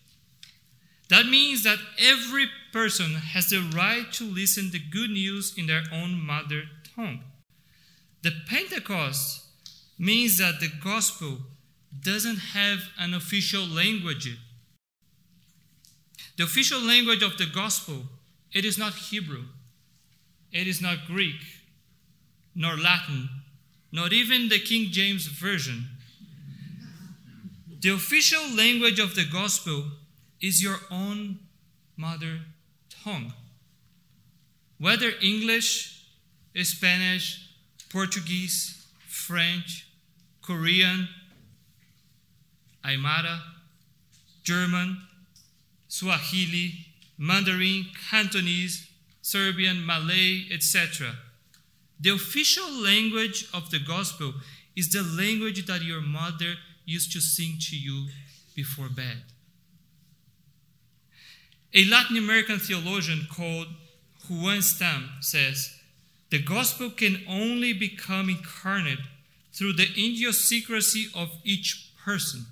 That 1.09 1.27
means 1.27 1.65
that 1.65 1.79
every 1.99 2.47
person 2.73 3.15
has 3.15 3.49
the 3.49 3.69
right 3.75 4.11
to 4.13 4.25
listen 4.25 4.71
the 4.71 4.79
good 4.79 5.11
news 5.11 5.55
in 5.59 5.67
their 5.67 5.83
own 5.93 6.25
mother 6.25 6.63
tongue. 6.95 7.21
The 8.23 8.33
Pentecost 8.49 9.45
means 9.99 10.39
that 10.39 10.61
the 10.61 10.71
gospel 10.83 11.39
doesn't 12.01 12.39
have 12.55 12.79
an 12.99 13.13
official 13.13 13.67
language. 13.67 14.39
The 16.37 16.45
official 16.45 16.81
language 16.81 17.23
of 17.23 17.37
the 17.37 17.47
gospel 17.47 18.05
it 18.53 18.65
is 18.65 18.79
not 18.79 18.95
Hebrew, 18.95 19.45
it 20.53 20.67
is 20.67 20.81
not 20.81 21.07
Greek, 21.07 21.41
nor 22.55 22.77
Latin, 22.77 23.29
not 23.91 24.13
even 24.13 24.49
the 24.49 24.59
King 24.59 24.91
James 24.91 25.27
Version. 25.27 25.87
The 27.81 27.91
official 27.91 28.43
language 28.55 28.99
of 28.99 29.15
the 29.15 29.25
gospel 29.25 29.85
is 30.41 30.63
your 30.63 30.79
own 30.91 31.39
mother 31.97 32.41
tongue. 33.05 33.33
Whether 34.79 35.11
English, 35.21 36.05
Spanish, 36.63 37.49
Portuguese, 37.91 38.87
French, 39.09 39.87
Korean, 40.43 41.09
Aymara, 42.85 43.41
German, 44.43 44.99
Swahili, 45.89 46.87
Mandarin, 47.19 47.87
Cantonese, 48.11 48.89
Serbian, 49.21 49.85
Malay, 49.85 50.47
etc. 50.51 51.13
The 52.01 52.11
official 52.11 52.71
language 52.71 53.49
of 53.55 53.71
the 53.71 53.79
gospel 53.79 54.35
is 54.75 54.91
the 54.91 55.03
language 55.03 55.65
that 55.67 55.83
your 55.83 56.01
mother 56.01 56.55
used 56.85 57.13
to 57.13 57.21
sing 57.21 57.57
to 57.61 57.77
you 57.77 58.09
before 58.57 58.89
bed. 58.89 59.23
A 61.75 61.85
Latin 61.85 62.17
American 62.17 62.59
theologian 62.59 63.27
called 63.35 63.69
Juan 64.29 64.63
Stam 64.63 65.09
says, 65.21 65.75
The 66.31 66.43
gospel 66.43 66.91
can 66.91 67.23
only 67.29 67.73
become 67.73 68.29
incarnate 68.29 68.99
through 69.53 69.75
the 69.75 69.89
idiosyncrasy 69.93 71.07
of 71.15 71.31
each 71.45 71.93
person. 72.05 72.47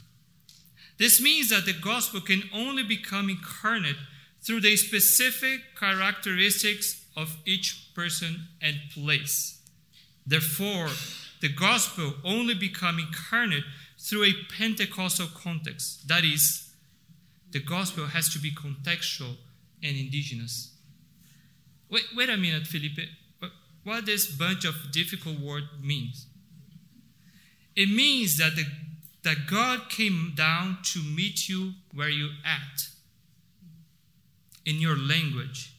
This 0.99 1.21
means 1.21 1.51
that 1.51 1.65
the 1.65 1.73
gospel 1.73 2.21
can 2.21 2.43
only 2.53 2.83
become 2.83 3.31
incarnate 3.31 3.97
through 4.43 4.61
the 4.61 4.77
specific 4.77 5.61
characteristics 5.79 7.05
of 7.17 7.37
each 7.45 7.95
person 7.95 8.49
and 8.63 8.77
place. 8.95 9.61
Therefore, 10.27 10.89
the 11.41 11.49
gospel 11.49 12.15
only 12.25 12.55
become 12.55 12.99
incarnate 12.99 13.65
through 13.99 14.25
a 14.25 14.33
Pentecostal 14.57 15.29
context. 15.35 16.09
That 16.09 16.25
is, 16.25 16.73
the 17.51 17.61
gospel 17.61 18.07
has 18.07 18.29
to 18.31 18.39
be 18.39 18.51
contextual 18.51 19.37
and 19.83 19.97
indigenous. 19.97 20.75
Wait, 21.91 22.05
wait 22.17 22.29
a 22.29 22.37
minute, 22.37 22.67
Felipe. 22.67 23.09
What 23.83 24.07
this 24.07 24.27
bunch 24.27 24.65
of 24.65 24.93
difficult 24.93 25.41
word 25.41 25.65
means? 25.83 26.27
It 27.75 27.89
means 27.89 28.37
that 28.37 28.57
the, 28.57 28.65
that 29.23 29.47
God 29.51 29.89
came 29.89 30.35
down 30.37 30.79
to 30.93 31.03
meet 31.03 31.49
you 31.49 31.73
where 31.95 32.11
you 32.11 32.27
are 32.27 32.51
at 32.51 32.90
in 34.65 34.81
your 34.81 34.97
language, 34.97 35.75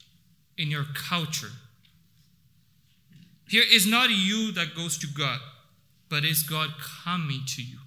in 0.58 0.70
your 0.70 0.86
culture. 0.94 1.52
Here 3.48 3.64
is 3.70 3.86
not 3.86 4.10
you 4.10 4.52
that 4.54 4.76
goes 4.76 4.98
to 5.00 5.08
God, 5.08 5.40
but 6.10 6.24
is 6.24 6.44
God 6.44 6.70
coming 7.04 7.42
to 7.48 7.62
you. 7.62 7.80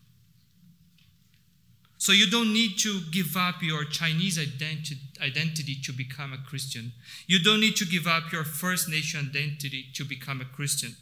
So 2.05 2.13
you 2.13 2.29
don't 2.29 2.53
need 2.53 2.77
to 2.81 3.01
give 3.13 3.35
up 3.35 3.63
your 3.63 3.85
Chinese 3.85 4.37
identi- 4.37 4.99
identity 5.23 5.77
to 5.85 5.93
become 5.93 6.35
a 6.35 6.49
Christian. 6.49 6.93
You 7.27 7.43
don't 7.43 7.61
need 7.61 7.77
to 7.77 7.87
give 7.87 8.07
up 8.07 8.31
your 8.31 8.45
First 8.45 8.91
Nation 8.91 9.31
identity 9.31 9.87
to 9.95 10.05
become 10.05 10.43
a 10.43 10.45
Christian. 10.45 10.97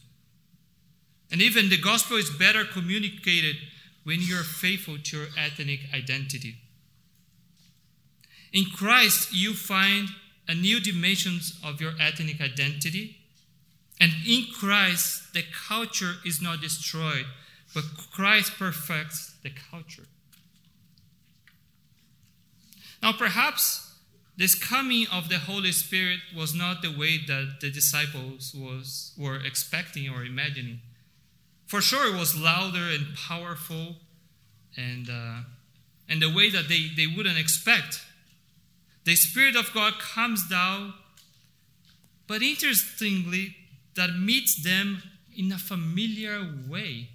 And 1.33 1.43
even 1.43 1.71
the 1.71 1.77
gospel 1.81 2.19
is 2.19 2.31
better 2.31 2.65
communicated 2.65 3.57
when 4.05 4.19
you're 4.21 4.45
faithful 4.45 4.97
to 4.97 5.17
your 5.17 5.27
ethnic 5.37 5.81
identity. 5.93 6.57
In 8.53 8.67
Christ, 8.67 9.33
you 9.33 9.55
find 9.55 10.09
a 10.47 10.55
new 10.55 10.81
dimensions 10.81 11.59
of 11.65 11.81
your 11.81 11.93
ethnic 11.99 12.41
identity. 12.41 13.17
And 14.01 14.13
in 14.27 14.47
Christ, 14.53 15.33
the 15.33 15.45
culture 15.69 16.15
is 16.27 16.43
not 16.43 16.61
destroyed, 16.61 17.27
but 17.75 17.85
Christ 18.13 18.53
perfects 18.59 19.35
the 19.43 19.51
culture. 19.71 20.07
Now, 23.03 23.13
perhaps 23.13 23.95
this 24.37 24.55
coming 24.55 25.07
of 25.13 25.29
the 25.29 25.39
Holy 25.39 25.73
Spirit 25.73 26.21
was 26.37 26.55
not 26.55 26.83
the 26.83 26.91
way 26.91 27.19
that 27.27 27.59
the 27.61 27.71
disciples 27.71 28.55
was, 28.55 29.13
were 29.17 29.37
expecting 29.37 30.09
or 30.09 30.25
imagining. 30.25 30.81
For 31.67 31.81
sure, 31.81 32.15
it 32.15 32.19
was 32.19 32.39
louder 32.39 32.89
and 32.91 33.15
powerful, 33.17 33.97
and, 34.77 35.09
uh, 35.09 35.41
and 36.09 36.21
the 36.21 36.33
way 36.33 36.51
that 36.51 36.69
they, 36.69 36.91
they 36.97 37.07
wouldn't 37.07 37.39
expect. 37.39 38.03
The 39.05 39.17
Spirit 39.17 39.57
of 39.57 39.73
God 39.75 39.95
comes 39.99 40.49
down, 40.49 40.95
but 42.27 42.43
interestingly, 42.43 43.57
that 43.95 44.17
meets 44.17 44.63
them 44.63 45.03
in 45.37 45.53
a 45.53 45.59
familiar 45.59 46.49
way, 46.69 47.09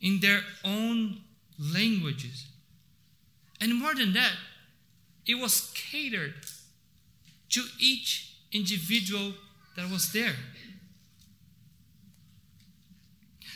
in 0.00 0.20
their 0.20 0.40
own 0.64 1.20
languages. 1.58 2.46
And 3.60 3.74
more 3.74 3.94
than 3.94 4.12
that, 4.12 4.32
it 5.26 5.36
was 5.36 5.72
catered 5.74 6.34
to 7.50 7.64
each 7.78 8.34
individual 8.52 9.34
that 9.76 9.90
was 9.90 10.12
there. 10.12 10.34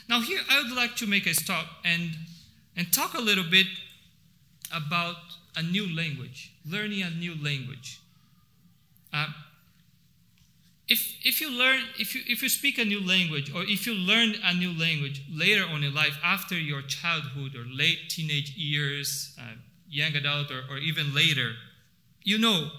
Now, 0.08 0.20
here 0.20 0.40
I 0.48 0.62
would 0.62 0.72
like 0.72 0.96
to 0.96 1.06
make 1.06 1.26
a 1.26 1.34
stop 1.34 1.66
and, 1.84 2.12
and 2.76 2.92
talk 2.92 3.14
a 3.14 3.20
little 3.20 3.44
bit 3.50 3.66
about 4.72 5.16
a 5.56 5.62
new 5.62 5.94
language, 5.94 6.52
learning 6.68 7.02
a 7.02 7.10
new 7.10 7.34
language. 7.42 8.00
Uh, 9.12 9.26
if, 10.88 11.16
if 11.24 11.40
you 11.40 11.50
learn, 11.50 11.82
if 11.98 12.14
you, 12.14 12.20
if 12.28 12.42
you 12.42 12.48
speak 12.48 12.78
a 12.78 12.84
new 12.84 13.04
language, 13.04 13.52
or 13.52 13.62
if 13.64 13.86
you 13.86 13.94
learn 13.94 14.34
a 14.44 14.54
new 14.54 14.72
language 14.78 15.22
later 15.32 15.64
on 15.68 15.82
in 15.82 15.94
life, 15.94 16.18
after 16.22 16.54
your 16.54 16.82
childhood 16.82 17.56
or 17.56 17.64
late 17.72 18.08
teenage 18.08 18.54
years, 18.56 19.36
uh, 19.40 19.54
young 19.88 20.14
adult, 20.14 20.50
or, 20.50 20.62
or 20.70 20.78
even 20.78 21.12
later, 21.12 21.54
you 22.22 22.38
know 22.38 22.70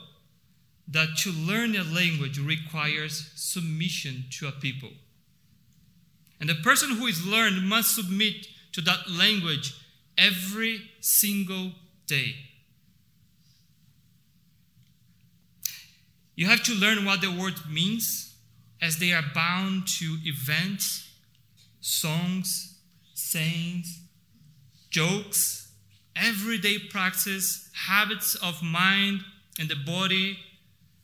that 0.88 1.18
to 1.18 1.32
learn 1.32 1.76
a 1.76 1.84
language 1.84 2.40
requires 2.40 3.32
submission 3.36 4.26
to 4.32 4.48
a 4.48 4.52
people. 4.52 4.92
And 6.40 6.48
the 6.48 6.56
person 6.56 6.92
who 6.92 7.08
is 7.08 7.26
learned 7.26 7.68
must 7.68 7.96
submit 7.96 8.48
to 8.74 8.82
that 8.82 9.10
language 9.10 9.74
every 10.18 10.92
single 11.02 11.72
day. 12.06 12.36
You 16.38 16.46
have 16.46 16.62
to 16.66 16.74
learn 16.74 17.04
what 17.04 17.22
the 17.22 17.32
word 17.32 17.56
means 17.68 18.36
as 18.80 18.98
they 18.98 19.12
are 19.12 19.24
bound 19.34 19.88
to 19.88 20.18
events, 20.24 21.10
songs, 21.82 22.78
sayings, 23.16 24.02
jokes, 24.92 25.72
everyday 26.16 26.78
practice, 26.78 27.72
habits 27.74 28.36
of 28.36 28.62
mind 28.62 29.22
and 29.60 29.68
the 29.68 29.76
body, 29.84 30.38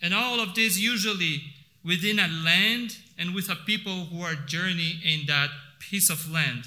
and 0.04 0.14
all 0.14 0.40
of 0.40 0.54
this 0.54 0.78
usually 0.78 1.42
within 1.84 2.20
a 2.20 2.28
land 2.28 2.96
and 3.18 3.34
with 3.34 3.50
a 3.50 3.56
people 3.56 4.06
who 4.06 4.22
are 4.22 4.36
journeying 4.36 5.00
in 5.04 5.26
that 5.26 5.50
piece 5.80 6.12
of 6.12 6.32
land. 6.32 6.66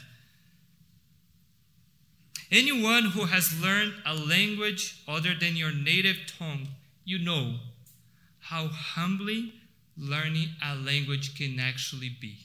Anyone 2.50 3.04
who 3.04 3.26
has 3.26 3.62
learned 3.62 3.94
a 4.04 4.12
language 4.12 5.04
other 5.06 5.34
than 5.38 5.54
your 5.54 5.72
native 5.72 6.16
tongue, 6.36 6.66
you 7.04 7.20
know 7.20 7.60
how 8.48 8.68
humbling 8.68 9.50
learning 9.98 10.48
a 10.64 10.76
language 10.76 11.36
can 11.36 11.58
actually 11.58 12.10
be. 12.20 12.36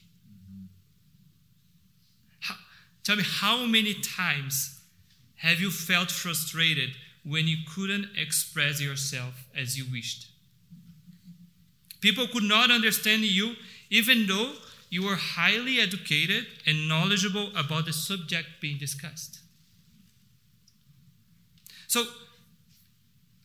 How, 2.40 2.56
tell 3.04 3.18
me, 3.18 3.24
how 3.24 3.66
many 3.68 3.94
times 3.94 4.82
have 5.36 5.60
you 5.60 5.70
felt 5.70 6.10
frustrated 6.10 6.92
when 7.24 7.48
you 7.48 7.58
couldn't 7.76 8.08
express 8.18 8.82
yourself 8.82 9.46
as 9.56 9.78
you 9.78 9.86
wished? 9.92 10.28
People 12.00 12.26
could 12.28 12.44
not 12.44 12.72
understand 12.72 13.22
you, 13.22 13.54
even 13.92 14.26
though 14.26 14.54
you 14.90 15.04
were 15.04 15.16
highly 15.16 15.80
educated 15.80 16.48
and 16.66 16.88
knowledgeable 16.88 17.52
about 17.56 17.86
the 17.86 17.94
subject 17.94 18.48
being 18.60 18.80
discussed. 18.80 19.42
So, 21.88 22.06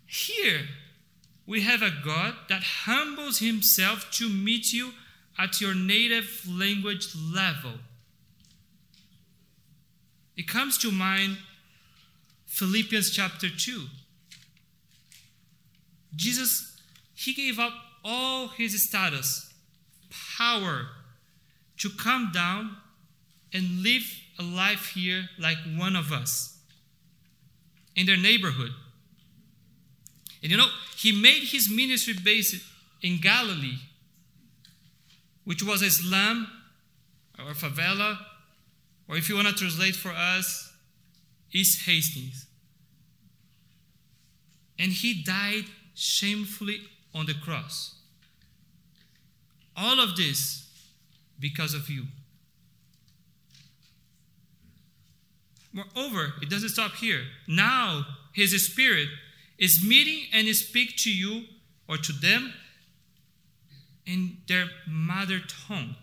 here 0.07 0.63
we 1.47 1.63
have 1.63 1.83
a 1.83 1.93
God 2.05 2.35
that 2.49 2.63
humbles 2.85 3.39
himself 3.39 4.11
to 4.13 4.29
meet 4.29 4.73
you 4.73 4.93
at 5.39 5.61
your 5.61 5.75
native 5.75 6.45
language 6.49 7.15
level. 7.15 7.75
It 10.37 10.49
comes 10.49 10.77
to 10.79 10.91
mind 10.91 11.39
Philippians 12.47 13.11
chapter 13.11 13.49
2. 13.49 13.87
Jesus, 16.15 16.77
he 17.15 17.33
gave 17.33 17.59
up 17.59 17.73
all 18.05 18.49
his 18.49 18.83
status, 18.83 19.53
power 20.39 20.87
to 21.79 21.91
come 21.91 22.31
down 22.33 22.77
and 23.53 23.83
live 23.83 24.03
a 24.39 24.43
life 24.43 24.93
here 24.95 25.29
like 25.39 25.59
one 25.77 25.97
of 25.97 26.13
us 26.13 26.59
in 27.95 28.07
their 28.07 28.17
neighborhood. 28.17 28.71
And 30.47 30.53
you 30.53 30.59
know, 30.59 30.69
he 30.97 31.11
made 31.11 31.43
his 31.43 31.69
ministry 31.69 32.15
based 32.25 32.63
in 33.03 33.19
Galilee, 33.21 33.79
which 35.43 35.61
was 35.61 35.83
a 35.83 35.91
slum 35.91 36.47
or 37.37 37.51
favela, 37.51 38.17
or 39.09 39.17
if 39.17 39.29
you 39.29 39.35
want 39.35 39.49
to 39.49 39.55
translate 39.55 39.97
for 39.97 40.13
us, 40.13 40.73
East 41.51 41.85
Hastings. 41.85 42.47
And 44.79 44.93
he 44.93 45.21
died 45.25 45.65
shamefully 45.97 46.79
on 47.13 47.27
the 47.27 47.35
cross. 47.35 47.97
All 49.77 49.99
of 49.99 50.17
this 50.17 50.71
because 51.41 51.75
of 51.75 51.91
you. 51.91 52.05
Moreover, 55.73 56.35
it 56.41 56.49
doesn't 56.49 56.69
stop 56.69 56.93
here. 56.93 57.25
Now, 57.49 58.07
his 58.33 58.65
spirit 58.65 59.09
is 59.59 59.85
meeting 59.87 60.25
and 60.33 60.49
speak 60.55 60.97
to 60.99 61.11
you 61.11 61.45
or 61.89 61.97
to 61.97 62.13
them 62.13 62.53
in 64.05 64.39
their 64.49 64.67
mother 64.87 65.41
tongue. 65.67 65.97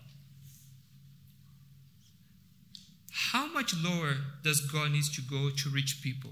How 3.10 3.46
much 3.46 3.74
lower 3.76 4.16
does 4.42 4.60
God 4.60 4.92
need 4.92 5.04
to 5.14 5.22
go 5.22 5.50
to 5.50 5.68
reach 5.70 6.02
people, 6.02 6.30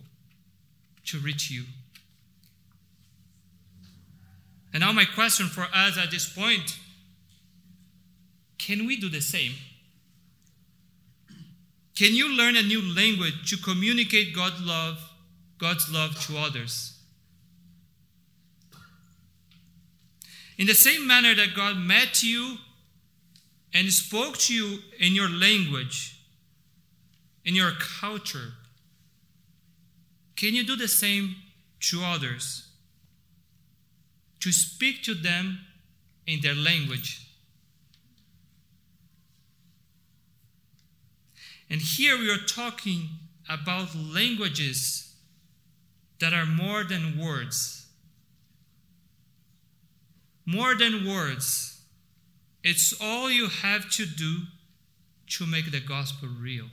to 1.06 1.18
reach 1.18 1.50
you? 1.50 1.64
And 4.72 4.80
now, 4.80 4.92
my 4.92 5.04
question 5.04 5.46
for 5.46 5.66
us 5.74 5.98
at 5.98 6.10
this 6.10 6.32
point 6.32 6.78
can 8.58 8.86
we 8.86 8.96
do 8.96 9.08
the 9.08 9.20
same? 9.20 9.52
Can 11.96 12.14
you 12.14 12.34
learn 12.36 12.56
a 12.56 12.62
new 12.62 12.80
language 12.80 13.50
to 13.50 13.56
communicate 13.56 14.34
God's 14.34 14.62
love, 14.62 14.98
God's 15.58 15.92
love 15.92 16.18
to 16.26 16.38
others? 16.38 16.96
In 20.58 20.66
the 20.66 20.74
same 20.74 21.06
manner 21.06 21.34
that 21.34 21.54
God 21.54 21.76
met 21.76 22.22
you 22.22 22.58
and 23.72 23.88
spoke 23.88 24.36
to 24.38 24.54
you 24.54 24.78
in 24.98 25.14
your 25.14 25.28
language, 25.28 26.20
in 27.44 27.54
your 27.54 27.72
culture, 28.00 28.52
can 30.36 30.54
you 30.54 30.64
do 30.64 30.76
the 30.76 30.88
same 30.88 31.36
to 31.80 32.02
others? 32.04 32.68
To 34.40 34.52
speak 34.52 35.02
to 35.04 35.14
them 35.14 35.60
in 36.26 36.40
their 36.40 36.54
language. 36.54 37.26
And 41.70 41.80
here 41.80 42.18
we 42.18 42.30
are 42.30 42.44
talking 42.44 43.08
about 43.48 43.94
languages 43.94 45.14
that 46.20 46.34
are 46.34 46.44
more 46.44 46.84
than 46.84 47.18
words. 47.18 47.81
More 50.44 50.74
than 50.74 51.06
words. 51.06 51.80
It's 52.64 52.94
all 53.00 53.30
you 53.30 53.48
have 53.48 53.90
to 53.90 54.06
do 54.06 54.38
to 55.30 55.46
make 55.46 55.70
the 55.70 55.80
gospel 55.80 56.28
real. 56.28 56.66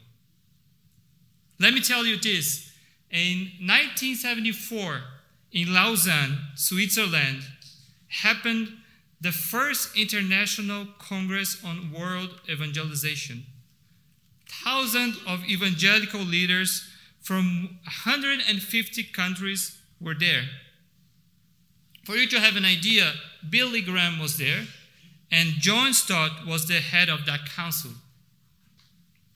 Let 1.60 1.74
me 1.74 1.82
tell 1.82 2.06
you 2.06 2.18
this. 2.18 2.72
In 3.12 3.52
1974, 3.60 5.02
in 5.52 5.74
Lausanne, 5.74 6.38
Switzerland, 6.56 7.44
happened 8.08 8.70
the 9.22 9.32
first 9.32 9.98
International 9.98 10.88
Congress 11.00 11.62
on 11.66 11.92
World 11.92 12.40
Evangelization. 12.50 13.46
Thousands 14.64 15.18
of 15.28 15.44
evangelical 15.50 16.22
leaders 16.22 16.88
from 17.22 17.80
150 17.84 19.04
countries 19.06 19.78
were 20.00 20.16
there. 20.16 20.44
For 22.10 22.16
you 22.16 22.26
to 22.30 22.40
have 22.40 22.56
an 22.56 22.66
idea, 22.66 23.14
Billy 23.48 23.82
Graham 23.82 24.18
was 24.18 24.40
there, 24.40 24.66
and 25.32 25.60
John 25.60 25.94
Stott 25.94 26.44
was 26.48 26.66
the 26.66 26.80
head 26.80 27.08
of 27.08 27.28
that 27.28 27.46
council. 27.56 27.92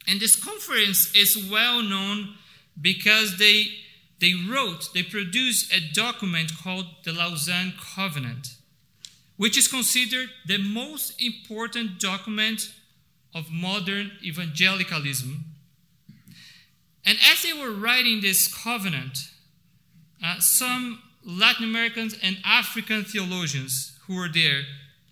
And 0.07 0.19
this 0.19 0.35
conference 0.35 1.13
is 1.13 1.51
well 1.51 1.83
known 1.83 2.33
because 2.81 3.37
they, 3.37 3.65
they 4.19 4.33
wrote, 4.49 4.91
they 4.91 5.03
produced 5.03 5.71
a 5.71 5.93
document 5.93 6.51
called 6.63 6.87
the 7.03 7.13
Lausanne 7.13 7.73
Covenant, 7.79 8.55
which 9.37 9.55
is 9.55 9.67
considered 9.67 10.29
the 10.47 10.57
most 10.57 11.21
important 11.21 11.99
document 11.99 12.73
of 13.35 13.51
modern 13.51 14.13
evangelicalism. 14.23 15.45
And 17.05 17.19
as 17.31 17.43
they 17.43 17.53
were 17.53 17.69
writing 17.71 18.21
this 18.21 18.51
covenant, 18.51 19.19
uh, 20.25 20.39
some 20.39 21.03
Latin 21.25 21.65
Americans 21.65 22.15
and 22.21 22.37
African 22.43 23.03
theologians 23.03 23.97
who 24.07 24.15
were 24.15 24.29
there, 24.29 24.63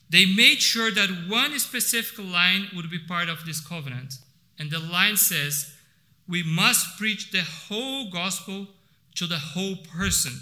they 0.10 0.26
made 0.26 0.62
sure 0.62 0.92
that 0.92 1.28
one 1.30 1.58
specific 1.60 2.20
line 2.20 2.68
would 2.76 2.90
be 2.90 3.00
part 3.00 3.30
of 3.30 3.46
this 3.46 3.66
covenant. 3.66 4.16
And 4.60 4.70
the 4.70 4.80
line 4.80 5.16
says, 5.16 5.74
We 6.28 6.44
must 6.44 6.98
preach 6.98 7.32
the 7.32 7.42
whole 7.42 8.10
gospel 8.10 8.68
to 9.16 9.28
the 9.28 9.38
whole 9.38 9.78
person. 9.78 10.34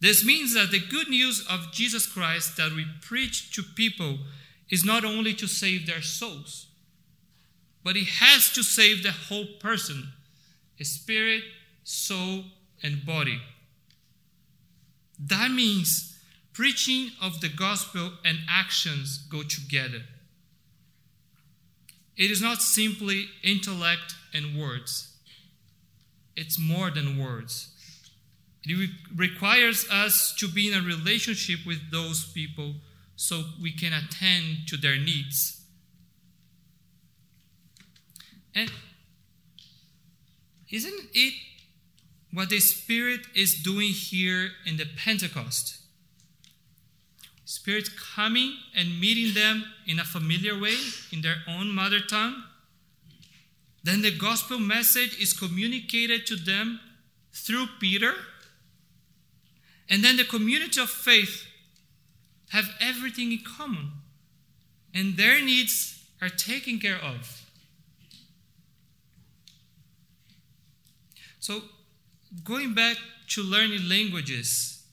This 0.00 0.24
means 0.24 0.54
that 0.54 0.70
the 0.70 0.78
good 0.78 1.08
news 1.08 1.46
of 1.50 1.72
Jesus 1.72 2.06
Christ 2.06 2.56
that 2.58 2.72
we 2.72 2.84
preach 3.00 3.54
to 3.54 3.62
people 3.62 4.18
is 4.68 4.84
not 4.84 5.04
only 5.04 5.32
to 5.34 5.46
save 5.46 5.86
their 5.86 6.02
souls, 6.02 6.66
but 7.82 7.96
it 7.96 8.08
has 8.20 8.52
to 8.52 8.62
save 8.62 9.02
the 9.02 9.12
whole 9.12 9.46
person 9.60 10.08
spirit, 10.82 11.42
soul, 11.84 12.44
and 12.82 13.06
body. 13.06 13.40
That 15.18 15.50
means 15.50 16.18
preaching 16.52 17.10
of 17.20 17.40
the 17.40 17.48
gospel 17.48 18.12
and 18.24 18.38
actions 18.48 19.18
go 19.30 19.42
together. 19.42 20.02
It 22.16 22.30
is 22.30 22.40
not 22.40 22.62
simply 22.62 23.26
intellect 23.42 24.14
and 24.32 24.58
words, 24.58 25.16
it's 26.34 26.58
more 26.58 26.90
than 26.90 27.18
words. 27.18 27.72
It 28.64 28.74
re- 28.74 28.90
requires 29.14 29.88
us 29.90 30.34
to 30.38 30.48
be 30.48 30.72
in 30.72 30.74
a 30.76 30.82
relationship 30.84 31.60
with 31.64 31.90
those 31.92 32.24
people 32.32 32.74
so 33.14 33.44
we 33.62 33.72
can 33.72 33.92
attend 33.92 34.66
to 34.68 34.76
their 34.76 34.96
needs. 34.96 35.62
And 38.54 38.72
isn't 40.70 41.00
it 41.14 41.34
what 42.36 42.50
the 42.50 42.60
Spirit 42.60 43.20
is 43.34 43.54
doing 43.54 43.88
here 43.88 44.50
in 44.66 44.76
the 44.76 44.84
Pentecost? 44.84 45.78
Spirit 47.46 47.88
coming 48.14 48.52
and 48.76 49.00
meeting 49.00 49.32
them 49.32 49.64
in 49.86 49.98
a 49.98 50.04
familiar 50.04 50.52
way, 50.60 50.76
in 51.10 51.22
their 51.22 51.36
own 51.48 51.74
mother 51.74 51.98
tongue. 51.98 52.44
Then 53.82 54.02
the 54.02 54.10
gospel 54.10 54.58
message 54.58 55.18
is 55.18 55.32
communicated 55.32 56.26
to 56.26 56.36
them 56.36 56.78
through 57.32 57.68
Peter. 57.80 58.12
And 59.88 60.04
then 60.04 60.18
the 60.18 60.24
community 60.24 60.78
of 60.78 60.90
faith 60.90 61.46
have 62.50 62.68
everything 62.82 63.32
in 63.32 63.38
common. 63.46 63.92
And 64.92 65.16
their 65.16 65.42
needs 65.42 66.04
are 66.20 66.28
taken 66.28 66.80
care 66.80 67.02
of. 67.02 67.46
So, 71.40 71.62
going 72.44 72.74
back 72.74 72.96
to 73.28 73.42
learning 73.42 73.88
languages, 73.88 74.84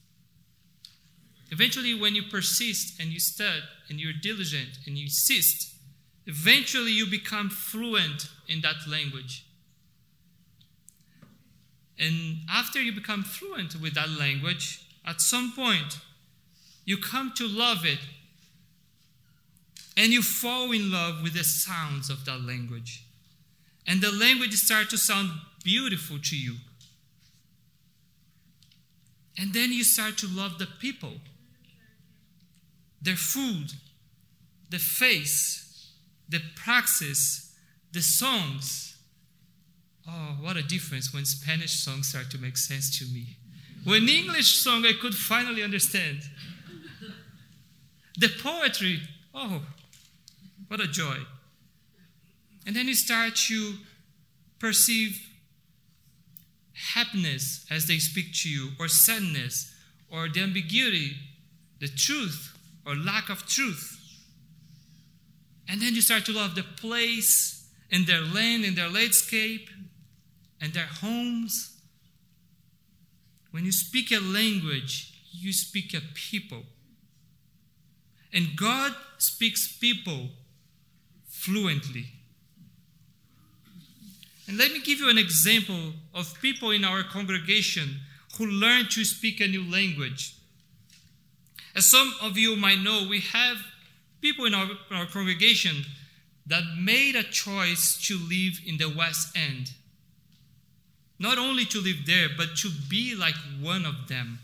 eventually, 1.51 1.93
when 1.93 2.15
you 2.15 2.23
persist 2.23 2.99
and 2.99 3.09
you 3.09 3.19
study 3.19 3.61
and 3.89 3.99
you're 3.99 4.13
diligent 4.13 4.79
and 4.85 4.97
you 4.97 5.05
insist, 5.05 5.73
eventually 6.25 6.91
you 6.91 7.05
become 7.05 7.49
fluent 7.49 8.29
in 8.47 8.61
that 8.61 8.87
language. 8.87 9.45
And 11.99 12.37
after 12.49 12.81
you 12.81 12.91
become 12.91 13.23
fluent 13.23 13.79
with 13.79 13.93
that 13.93 14.09
language, 14.09 14.85
at 15.05 15.21
some 15.21 15.53
point, 15.55 15.99
you 16.85 16.97
come 16.97 17.33
to 17.35 17.47
love 17.47 17.85
it 17.85 17.99
and 19.95 20.11
you 20.11 20.21
fall 20.21 20.71
in 20.71 20.91
love 20.91 21.21
with 21.21 21.33
the 21.33 21.43
sounds 21.43 22.09
of 22.09 22.25
that 22.25 22.41
language. 22.41 23.05
And 23.85 24.01
the 24.01 24.11
language 24.11 24.53
starts 24.53 24.89
to 24.89 24.97
sound 24.97 25.29
beautiful 25.63 26.17
to 26.23 26.37
you. 26.37 26.55
And 29.37 29.53
then 29.53 29.71
you 29.71 29.83
start 29.83 30.17
to 30.19 30.27
love 30.27 30.59
the 30.59 30.67
people, 30.79 31.13
their 33.01 33.15
food, 33.15 33.73
the 34.69 34.79
face, 34.79 35.91
the 36.29 36.41
praxis, 36.55 37.55
the 37.91 38.01
songs. 38.01 38.95
Oh, 40.07 40.37
what 40.41 40.57
a 40.57 40.63
difference 40.63 41.13
when 41.13 41.25
Spanish 41.25 41.73
songs 41.73 42.09
start 42.09 42.29
to 42.31 42.37
make 42.37 42.57
sense 42.57 42.97
to 42.99 43.05
me. 43.13 43.37
When 43.83 44.07
English 44.07 44.57
song 44.57 44.85
I 44.85 44.93
could 44.99 45.15
finally 45.15 45.63
understand. 45.63 46.21
The 48.17 48.29
poetry, 48.41 49.01
oh, 49.33 49.63
what 50.67 50.79
a 50.79 50.87
joy. 50.87 51.17
And 52.65 52.75
then 52.75 52.87
you 52.87 52.93
start 52.93 53.35
to 53.47 53.73
perceive 54.59 55.19
happiness 56.73 57.65
as 57.69 57.85
they 57.87 57.99
speak 57.99 58.33
to 58.33 58.49
you, 58.49 58.71
or 58.79 58.87
sadness, 58.87 59.73
or 60.11 60.27
the 60.29 60.41
ambiguity, 60.41 61.15
the 61.79 61.87
truth, 61.87 62.57
or 62.85 62.95
lack 62.95 63.29
of 63.29 63.47
truth. 63.47 63.99
And 65.67 65.81
then 65.81 65.95
you 65.95 66.01
start 66.01 66.25
to 66.25 66.33
love 66.33 66.55
the 66.55 66.63
place 66.63 67.67
and 67.91 68.05
their 68.05 68.21
land 68.21 68.65
and 68.65 68.75
their 68.75 68.89
landscape 68.89 69.69
and 70.61 70.73
their 70.73 70.85
homes. 70.85 71.79
When 73.51 73.65
you 73.65 73.71
speak 73.71 74.11
a 74.11 74.19
language, 74.19 75.13
you 75.31 75.53
speak 75.53 75.93
a 75.93 76.01
people. 76.13 76.63
And 78.33 78.55
God 78.55 78.93
speaks 79.19 79.77
people 79.77 80.29
fluently. 81.27 82.07
And 84.47 84.57
let 84.57 84.71
me 84.71 84.81
give 84.81 84.99
you 84.99 85.09
an 85.09 85.17
example 85.17 85.93
of 86.13 86.33
people 86.41 86.71
in 86.71 86.83
our 86.83 87.03
congregation 87.03 88.01
who 88.37 88.45
learned 88.45 88.89
to 88.91 89.05
speak 89.05 89.39
a 89.39 89.47
new 89.47 89.63
language. 89.69 90.35
As 91.75 91.85
some 91.85 92.13
of 92.21 92.37
you 92.37 92.55
might 92.55 92.79
know, 92.79 93.07
we 93.09 93.21
have 93.21 93.57
people 94.21 94.45
in 94.45 94.53
our, 94.53 94.69
our 94.91 95.05
congregation 95.05 95.83
that 96.45 96.63
made 96.77 97.15
a 97.15 97.23
choice 97.23 97.97
to 98.07 98.15
live 98.17 98.59
in 98.65 98.77
the 98.77 98.93
West 98.95 99.35
End. 99.37 99.71
Not 101.19 101.37
only 101.37 101.65
to 101.65 101.79
live 101.79 102.05
there, 102.05 102.27
but 102.35 102.57
to 102.57 102.69
be 102.89 103.15
like 103.15 103.35
one 103.61 103.85
of 103.85 104.07
them. 104.07 104.39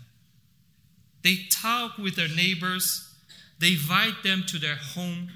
They 1.24 1.48
talk 1.52 1.98
with 1.98 2.16
their 2.16 2.30
neighbors, 2.30 3.14
they 3.60 3.74
invite 3.74 4.24
them 4.24 4.44
to 4.48 4.58
their 4.58 4.78
home, 4.78 5.30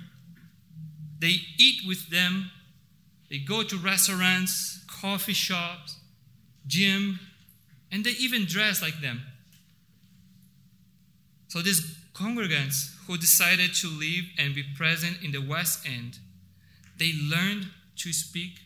they 1.20 1.36
eat 1.58 1.82
with 1.86 2.10
them, 2.10 2.52
they 3.34 3.40
go 3.40 3.64
to 3.64 3.78
restaurants, 3.78 4.86
coffee 4.86 5.34
shops, 5.34 5.98
gym, 6.68 7.20
and 7.92 8.04
they 8.04 8.12
even 8.12 8.46
dress 8.46 8.80
like 8.80 9.02
them. 9.02 9.24
So 11.48 11.64
these 11.64 11.98
congregants 12.14 12.96
who 13.08 13.18
decided 13.18 13.74
to 13.74 13.88
live 13.88 14.26
and 14.38 14.54
be 14.54 14.64
present 14.78 15.18
in 15.24 15.32
the 15.32 15.42
West 15.42 15.84
End, 15.84 16.20
they 17.00 17.12
learned 17.24 17.70
to 17.96 18.14
speak 18.14 18.60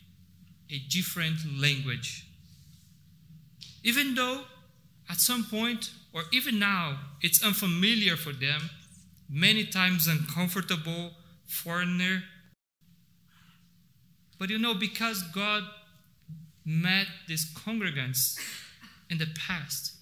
a 0.70 0.78
different 0.90 1.38
language. 1.58 2.26
Even 3.82 4.14
though 4.14 4.42
at 5.08 5.16
some 5.16 5.44
point, 5.44 5.92
or 6.12 6.24
even 6.30 6.58
now, 6.58 6.98
it's 7.22 7.42
unfamiliar 7.42 8.16
for 8.16 8.34
them, 8.34 8.68
many 9.30 9.64
times 9.64 10.06
uncomfortable, 10.06 11.12
foreigner. 11.46 12.24
But 14.38 14.50
you 14.50 14.58
know, 14.58 14.74
because 14.74 15.22
God 15.34 15.64
met 16.64 17.06
these 17.26 17.50
congregants 17.52 18.38
in 19.10 19.18
the 19.18 19.26
past 19.46 19.94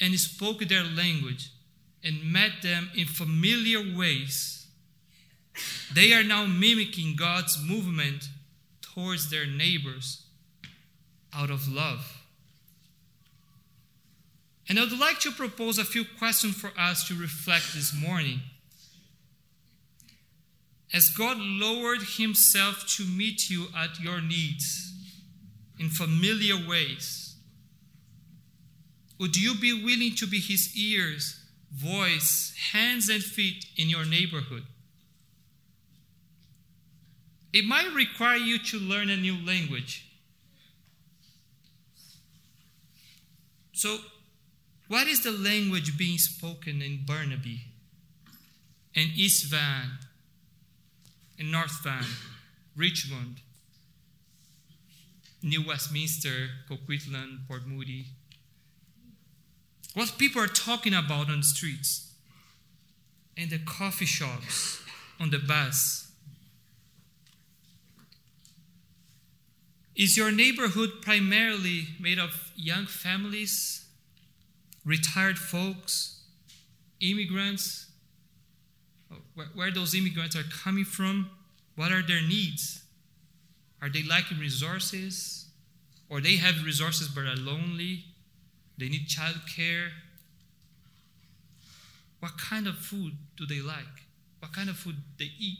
and 0.00 0.14
spoke 0.14 0.60
their 0.60 0.84
language 0.84 1.50
and 2.04 2.32
met 2.32 2.62
them 2.62 2.90
in 2.96 3.06
familiar 3.06 3.80
ways, 3.96 4.66
they 5.92 6.12
are 6.12 6.22
now 6.22 6.46
mimicking 6.46 7.16
God's 7.16 7.58
movement 7.62 8.28
towards 8.80 9.30
their 9.30 9.46
neighbors 9.46 10.22
out 11.34 11.50
of 11.50 11.68
love. 11.68 12.22
And 14.68 14.78
I 14.78 14.82
would 14.82 14.98
like 14.98 15.18
to 15.20 15.30
propose 15.30 15.78
a 15.78 15.84
few 15.84 16.04
questions 16.18 16.54
for 16.54 16.70
us 16.78 17.08
to 17.08 17.14
reflect 17.14 17.74
this 17.74 17.94
morning. 17.94 18.40
As 20.92 21.10
God 21.10 21.36
lowered 21.38 22.02
Himself 22.16 22.86
to 22.96 23.04
meet 23.04 23.50
you 23.50 23.66
at 23.76 24.00
your 24.00 24.20
needs 24.20 24.92
in 25.78 25.90
familiar 25.90 26.56
ways, 26.66 27.36
would 29.18 29.36
you 29.36 29.54
be 29.54 29.72
willing 29.72 30.14
to 30.16 30.26
be 30.26 30.38
His 30.40 30.76
ears, 30.76 31.44
voice, 31.74 32.54
hands, 32.72 33.08
and 33.08 33.22
feet 33.22 33.66
in 33.76 33.90
your 33.90 34.06
neighborhood? 34.06 34.64
It 37.52 37.64
might 37.64 37.92
require 37.94 38.36
you 38.36 38.58
to 38.58 38.78
learn 38.78 39.10
a 39.10 39.16
new 39.16 39.36
language. 39.44 40.06
So, 43.72 43.98
what 44.88 45.06
is 45.06 45.22
the 45.22 45.30
language 45.30 45.98
being 45.98 46.18
spoken 46.18 46.82
in 46.82 47.04
Burnaby, 47.06 47.60
and 48.94 49.10
Van, 49.46 49.98
in 51.38 51.50
North 51.50 51.82
Van, 51.84 52.04
Richmond, 52.76 53.36
New 55.42 55.66
Westminster, 55.66 56.48
Coquitlam, 56.68 57.46
Port 57.46 57.66
Moody? 57.66 58.06
What 59.94 60.18
people 60.18 60.42
are 60.42 60.48
talking 60.48 60.92
about 60.92 61.30
on 61.30 61.38
the 61.38 61.46
streets, 61.46 62.12
in 63.36 63.48
the 63.48 63.58
coffee 63.58 64.04
shops, 64.04 64.82
on 65.20 65.30
the 65.30 65.38
bus. 65.38 66.10
Is 69.94 70.16
your 70.16 70.30
neighborhood 70.30 71.02
primarily 71.02 71.88
made 72.00 72.18
of 72.18 72.52
young 72.54 72.86
families, 72.86 73.86
retired 74.84 75.38
folks, 75.38 76.20
immigrants? 77.00 77.87
Where, 79.54 79.70
those 79.70 79.94
immigrants 79.94 80.36
are 80.36 80.42
coming 80.42 80.84
from? 80.84 81.30
What 81.76 81.92
are 81.92 82.02
their 82.02 82.20
needs? 82.20 82.82
Are 83.80 83.88
they 83.88 84.02
lacking 84.02 84.38
resources? 84.38 85.46
Or 86.08 86.20
they 86.20 86.36
have 86.36 86.64
resources 86.64 87.08
but 87.08 87.24
are 87.24 87.36
lonely? 87.36 88.04
They 88.76 88.88
need 88.88 89.08
childcare? 89.08 89.90
What 92.20 92.32
kind 92.38 92.66
of 92.66 92.76
food 92.76 93.12
do 93.36 93.46
they 93.46 93.60
like? 93.60 94.06
What 94.40 94.52
kind 94.52 94.68
of 94.68 94.76
food 94.76 94.96
they 95.18 95.30
eat? 95.38 95.58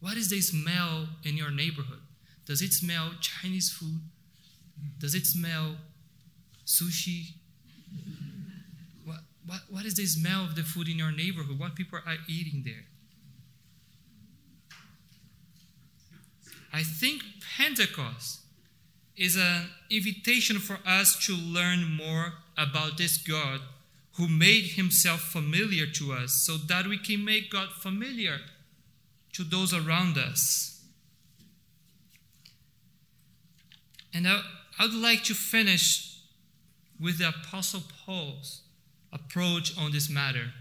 What 0.00 0.16
is 0.16 0.30
the 0.30 0.40
smell 0.40 1.08
in 1.24 1.36
your 1.36 1.50
neighborhood? 1.50 2.00
Does 2.46 2.62
it 2.62 2.72
smell 2.72 3.12
Chinese 3.20 3.70
food? 3.70 4.00
Does 4.98 5.14
it 5.14 5.26
smell 5.26 5.76
sushi? 6.66 7.34
What, 9.48 9.60
what, 9.70 9.86
is 9.86 9.94
the 9.94 10.04
smell 10.04 10.44
of 10.44 10.56
the 10.56 10.62
food 10.62 10.90
in 10.90 10.98
your 10.98 11.10
neighborhood? 11.10 11.58
What 11.58 11.74
people 11.74 11.98
are 12.04 12.16
eating 12.28 12.64
there? 12.66 12.84
I 16.70 16.82
think 16.82 17.22
Pentecost 17.56 18.40
is 19.16 19.36
an 19.36 19.70
invitation 19.90 20.58
for 20.58 20.78
us 20.86 21.18
to 21.24 21.32
learn 21.32 21.96
more 21.96 22.34
about 22.58 22.98
this 22.98 23.16
God 23.16 23.60
who 24.16 24.28
made 24.28 24.72
himself 24.72 25.20
familiar 25.20 25.86
to 25.94 26.12
us 26.12 26.34
so 26.44 26.58
that 26.58 26.86
we 26.86 26.98
can 26.98 27.24
make 27.24 27.50
God 27.50 27.70
familiar 27.70 28.40
to 29.32 29.44
those 29.44 29.72
around 29.72 30.18
us. 30.18 30.84
And 34.12 34.28
I, 34.28 34.42
I 34.78 34.84
would 34.84 34.94
like 34.94 35.24
to 35.24 35.34
finish 35.34 36.20
with 37.00 37.18
the 37.18 37.30
Apostle 37.30 37.82
Paul's 38.04 38.60
approach 39.18 39.76
on 39.78 39.92
this 39.92 40.08
matter. 40.10 40.52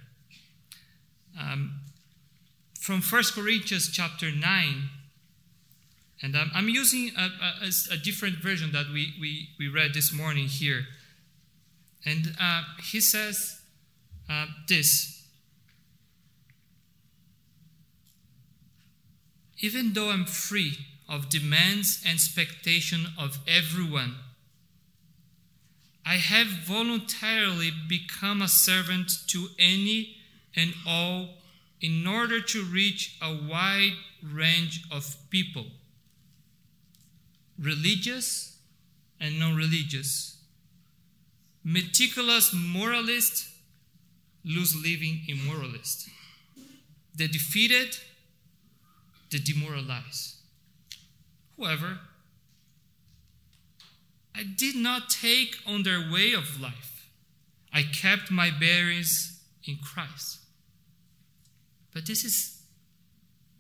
Um, 1.40 1.82
from 2.80 3.02
1 3.02 3.24
Corinthians 3.34 3.90
chapter 3.92 4.32
9, 4.32 4.90
and 6.24 6.36
I'm, 6.36 6.50
I'm 6.54 6.70
using 6.70 7.12
a, 7.18 7.30
a, 7.64 7.94
a, 7.94 7.98
different 7.98 8.38
version 8.38 8.72
that 8.72 8.88
we, 8.92 9.14
we, 9.22 9.50
we 9.60 9.68
read 9.68 9.94
this 9.94 10.12
morning 10.12 10.48
here. 10.48 10.88
And 12.06 12.36
uh, 12.42 12.64
he 12.82 13.00
says 13.02 13.62
uh, 14.30 14.48
this 14.68 15.18
Even 19.60 19.94
though 19.94 20.10
I'm 20.10 20.26
free 20.26 20.78
of 21.10 21.30
demands 21.30 22.04
and 22.06 22.16
expectation 22.16 23.08
of 23.18 23.40
everyone. 23.48 24.16
I 26.08 26.16
have 26.16 26.48
voluntarily 26.48 27.70
become 27.90 28.42
a 28.42 28.48
servant 28.48 29.12
to 29.28 29.50
any 29.60 30.16
and 30.56 30.74
all 30.88 31.32
in 31.82 32.08
order 32.08 32.40
to 32.40 32.64
reach 32.64 33.18
a 33.22 33.36
wide 33.36 33.98
range 34.24 34.86
of 34.90 35.18
people, 35.30 35.66
religious 37.60 38.58
and 39.20 39.38
non 39.38 39.58
religious, 39.58 40.38
meticulous 41.66 42.54
moralist, 42.54 43.50
loose 44.46 44.82
living 44.82 45.24
immoralist, 45.28 46.08
the 47.14 47.28
defeated, 47.28 47.98
the 49.30 49.40
demoralized. 49.40 50.36
Whoever. 51.58 52.00
I 54.38 54.44
did 54.44 54.76
not 54.76 55.10
take 55.10 55.56
on 55.66 55.84
their 55.84 56.00
way 56.12 56.34
of 56.34 56.62
life. 56.62 57.10
I 57.74 57.82
kept 57.84 58.30
my 58.30 58.52
bearings 58.52 59.42
in 59.66 59.78
Christ. 59.84 60.40
But 61.94 62.06
this 62.06 62.24
is 62.24 62.62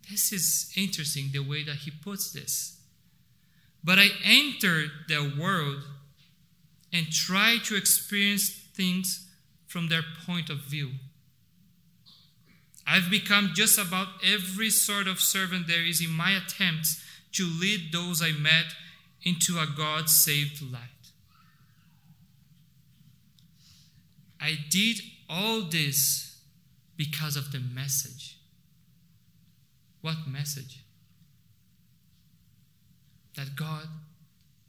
this 0.09 0.31
is 0.31 0.71
interesting 0.77 1.29
the 1.33 1.39
way 1.39 1.63
that 1.63 1.77
he 1.77 1.91
puts 1.91 2.31
this. 2.31 2.79
But 3.83 3.97
I 3.99 4.07
entered 4.23 4.91
the 5.07 5.33
world 5.39 5.83
and 6.93 7.07
tried 7.11 7.63
to 7.65 7.75
experience 7.75 8.49
things 8.73 9.27
from 9.65 9.89
their 9.89 10.03
point 10.25 10.49
of 10.49 10.59
view. 10.59 10.91
I've 12.85 13.09
become 13.09 13.51
just 13.53 13.77
about 13.77 14.07
every 14.23 14.69
sort 14.69 15.07
of 15.07 15.19
servant 15.19 15.67
there 15.67 15.85
is 15.85 16.01
in 16.01 16.11
my 16.11 16.31
attempts 16.31 17.03
to 17.33 17.45
lead 17.45 17.91
those 17.91 18.21
I 18.21 18.31
met 18.31 18.65
into 19.27 19.59
a 19.59 19.67
God 19.75 20.09
saved 20.09 20.61
light. 20.61 20.81
I 24.39 24.55
did 24.69 25.01
all 25.29 25.63
this 25.63 26.39
because 26.95 27.35
of 27.35 27.51
the 27.51 27.59
message. 27.59 28.37
What 30.01 30.15
message? 30.27 30.83
That 33.35 33.55
God 33.57 33.87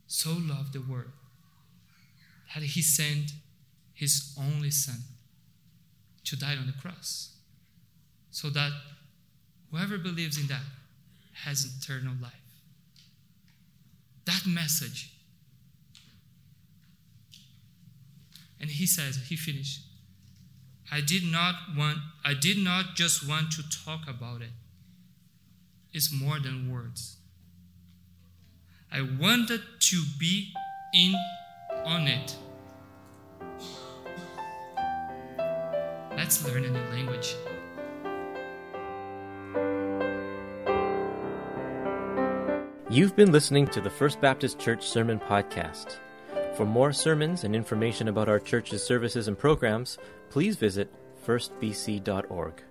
so 0.09 0.31
loved 0.31 0.73
the 0.73 0.81
world 0.81 1.12
that 2.55 2.64
he 2.64 2.83
sent 2.83 3.31
his 3.94 4.37
only 4.38 4.71
Son 4.71 4.99
to 6.25 6.37
die 6.37 6.57
on 6.57 6.66
the 6.66 6.73
cross 6.83 7.37
so 8.31 8.51
that 8.51 8.73
whoever 9.71 9.99
believes 9.99 10.40
in 10.40 10.49
that 10.49 10.64
has 11.44 11.64
eternal 11.64 12.14
life 12.21 12.48
that 14.29 14.47
message. 14.47 15.11
And 18.61 18.69
he 18.69 18.87
says, 18.87 19.17
he 19.29 19.37
finished. 19.37 19.81
I 20.93 21.01
did 21.01 21.23
not 21.25 21.55
want, 21.77 21.99
I 22.25 22.35
did 22.35 22.59
not 22.59 22.95
just 22.95 23.27
want 23.27 23.53
to 23.53 23.62
talk 23.85 24.03
about 24.07 24.43
it. 24.43 24.51
It's 25.93 26.12
more 26.12 26.38
than 26.38 26.71
words. 26.71 27.17
I 28.93 29.01
wanted 29.01 29.62
to 29.81 30.03
be 30.19 30.53
in 30.93 31.14
on 31.85 32.07
it. 32.07 32.37
Let's 36.17 36.45
learn 36.47 36.64
a 36.64 36.71
new 36.71 36.91
language. 36.91 37.35
You've 42.90 43.14
been 43.14 43.33
listening 43.33 43.66
to 43.68 43.83
the 43.83 43.90
First 43.90 44.18
Baptist 44.18 44.59
Church 44.59 44.88
Sermon 44.88 45.20
Podcast. 45.20 45.98
For 46.57 46.64
more 46.64 46.90
sermons 46.90 47.44
and 47.44 47.55
information 47.55 48.09
about 48.09 48.31
our 48.31 48.40
church's 48.40 48.83
services 48.83 49.29
and 49.29 49.38
programs, 49.38 49.98
please 50.31 50.57
visit 50.57 50.90
firstbc.org. 51.22 52.62